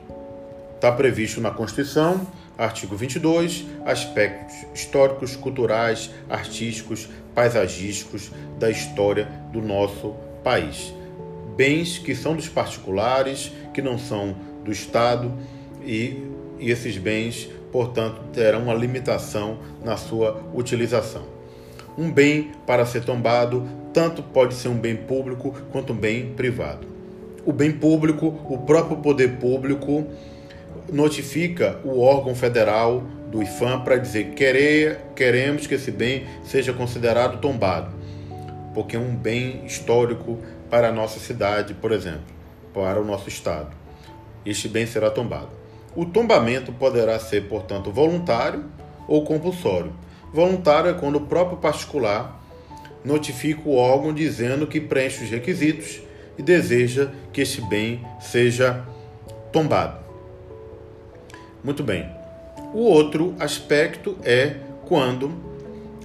está 0.76 0.92
previsto 0.92 1.40
na 1.40 1.50
Constituição, 1.50 2.24
artigo 2.56 2.96
22, 2.96 3.66
aspectos 3.84 4.54
históricos, 4.72 5.34
culturais, 5.34 6.10
artísticos, 6.30 7.08
paisagísticos 7.34 8.30
da 8.60 8.70
história 8.70 9.28
do 9.52 9.60
nosso 9.60 10.14
país. 10.42 10.94
Bens 11.56 11.98
que 11.98 12.14
são 12.14 12.34
dos 12.34 12.48
particulares, 12.48 13.52
que 13.72 13.82
não 13.82 13.98
são 13.98 14.34
do 14.64 14.72
Estado 14.72 15.32
e, 15.84 16.22
e 16.58 16.70
esses 16.70 16.96
bens, 16.96 17.50
portanto, 17.70 18.20
terão 18.32 18.62
uma 18.62 18.74
limitação 18.74 19.58
na 19.84 19.96
sua 19.96 20.42
utilização. 20.54 21.24
Um 21.96 22.10
bem 22.10 22.52
para 22.66 22.86
ser 22.86 23.04
tombado 23.04 23.66
tanto 23.92 24.22
pode 24.22 24.54
ser 24.54 24.68
um 24.68 24.78
bem 24.78 24.96
público 24.96 25.54
quanto 25.70 25.92
um 25.92 25.96
bem 25.96 26.32
privado. 26.32 26.86
O 27.44 27.52
bem 27.52 27.72
público, 27.72 28.26
o 28.48 28.58
próprio 28.58 28.96
poder 28.98 29.36
público 29.36 30.06
notifica 30.90 31.78
o 31.84 32.00
órgão 32.00 32.34
federal 32.34 33.02
do 33.30 33.42
IFAM 33.42 33.80
para 33.80 33.96
dizer 33.96 34.30
querer, 34.30 34.98
queremos 35.14 35.66
que 35.66 35.74
esse 35.74 35.90
bem 35.90 36.24
seja 36.44 36.72
considerado 36.72 37.40
tombado 37.40 38.01
porque 38.74 38.96
é 38.96 38.98
um 38.98 39.14
bem 39.14 39.64
histórico 39.66 40.38
para 40.70 40.88
a 40.88 40.92
nossa 40.92 41.20
cidade, 41.20 41.74
por 41.74 41.92
exemplo, 41.92 42.22
para 42.72 43.00
o 43.00 43.04
nosso 43.04 43.28
estado. 43.28 43.74
Este 44.44 44.68
bem 44.68 44.86
será 44.86 45.10
tombado. 45.10 45.50
O 45.94 46.06
tombamento 46.06 46.72
poderá 46.72 47.18
ser, 47.18 47.48
portanto, 47.48 47.90
voluntário 47.90 48.64
ou 49.06 49.24
compulsório. 49.24 49.92
Voluntário 50.32 50.90
é 50.90 50.94
quando 50.94 51.16
o 51.16 51.26
próprio 51.26 51.58
particular 51.58 52.42
notifica 53.04 53.68
o 53.68 53.76
órgão 53.76 54.14
dizendo 54.14 54.66
que 54.66 54.80
preenche 54.80 55.24
os 55.24 55.30
requisitos 55.30 56.00
e 56.38 56.42
deseja 56.42 57.10
que 57.32 57.42
este 57.42 57.60
bem 57.60 58.04
seja 58.20 58.84
tombado. 59.52 60.00
Muito 61.62 61.82
bem. 61.82 62.08
O 62.72 62.80
outro 62.80 63.34
aspecto 63.38 64.16
é 64.24 64.56
quando 64.86 65.30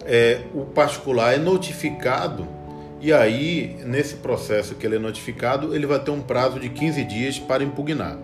é, 0.06 0.42
o 0.54 0.66
particular 0.66 1.34
é 1.34 1.38
notificado 1.38 2.57
e 3.00 3.14
aí, 3.14 3.78
nesse 3.86 4.16
processo 4.16 4.76
que 4.76 4.86
ele 4.86 4.96
é 4.96 5.00
notificado, 5.00 5.76
ele 5.76 5.86
vai 5.86 6.00
ter 6.00 6.12
um 6.12 6.22
prazo 6.22 6.60
de 6.60 6.70
15 6.70 7.04
dias 7.04 7.40
para 7.40 7.64
impugnar. 7.64 8.18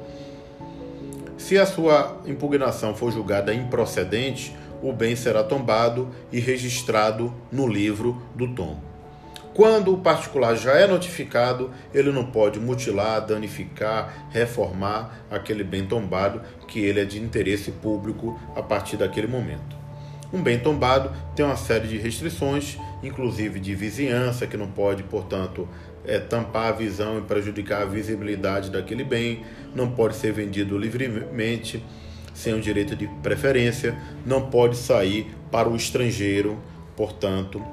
Se 1.37 1.57
a 1.57 1.65
sua 1.65 2.21
impugnação 2.25 2.95
for 2.95 3.11
julgada 3.11 3.53
improcedente, 3.53 4.55
o 4.81 4.91
bem 4.91 5.15
será 5.15 5.43
tombado 5.43 6.09
e 6.31 6.39
registrado 6.39 7.33
no 7.51 7.67
livro 7.67 8.21
do 8.35 8.47
tombo. 8.55 8.81
Quando 9.53 9.93
o 9.93 9.99
particular 9.99 10.55
já 10.55 10.73
é 10.73 10.87
notificado, 10.87 11.69
ele 11.93 12.11
não 12.11 12.25
pode 12.25 12.59
mutilar, 12.59 13.23
danificar, 13.23 14.27
reformar 14.31 15.23
aquele 15.29 15.63
bem 15.63 15.85
tombado, 15.85 16.41
que 16.67 16.79
ele 16.79 17.01
é 17.01 17.05
de 17.05 17.21
interesse 17.21 17.71
público 17.71 18.39
a 18.55 18.63
partir 18.63 18.97
daquele 18.97 19.27
momento. 19.27 19.75
Um 20.33 20.41
bem 20.41 20.57
tombado 20.57 21.11
tem 21.35 21.45
uma 21.45 21.55
série 21.55 21.87
de 21.87 21.97
restrições, 21.99 22.77
inclusive 23.03 23.59
de 23.59 23.75
vizinhança, 23.75 24.47
que 24.47 24.57
não 24.57 24.67
pode, 24.67 25.03
portanto, 25.03 25.67
é, 26.05 26.19
tampar 26.19 26.69
a 26.69 26.71
visão 26.71 27.17
e 27.17 27.21
prejudicar 27.21 27.83
a 27.83 27.85
visibilidade 27.85 28.71
daquele 28.71 29.03
bem, 29.03 29.45
não 29.75 29.91
pode 29.91 30.15
ser 30.15 30.31
vendido 30.31 30.77
livremente, 30.77 31.83
sem 32.33 32.53
o 32.53 32.59
direito 32.59 32.95
de 32.95 33.07
preferência, 33.21 33.95
não 34.25 34.49
pode 34.49 34.75
sair 34.75 35.27
para 35.51 35.69
o 35.69 35.75
estrangeiro, 35.75 36.59
portanto, 36.95 37.63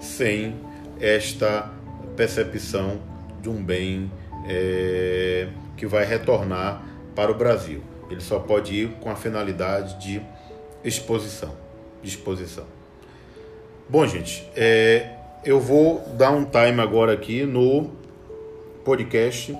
sem 0.00 0.54
esta 1.00 1.72
percepção 2.16 3.00
de 3.42 3.48
um 3.48 3.62
bem 3.62 4.10
é, 4.46 5.48
que 5.76 5.86
vai 5.86 6.04
retornar 6.04 6.84
para 7.14 7.32
o 7.32 7.34
Brasil. 7.34 7.82
Ele 8.08 8.20
só 8.20 8.38
pode 8.38 8.74
ir 8.74 8.88
com 9.00 9.10
a 9.10 9.16
finalidade 9.16 10.00
de 10.00 10.22
exposição 10.84 11.64
disposição. 12.04 12.66
Bom, 13.86 14.06
gente, 14.06 14.48
é, 14.56 15.10
eu 15.44 15.60
vou 15.60 16.00
dar 16.16 16.30
um 16.30 16.42
time 16.42 16.80
agora 16.80 17.12
aqui 17.12 17.44
no 17.44 17.90
podcast 18.82 19.54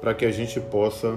para 0.00 0.12
que 0.12 0.24
a 0.26 0.32
gente 0.32 0.58
possa. 0.58 1.16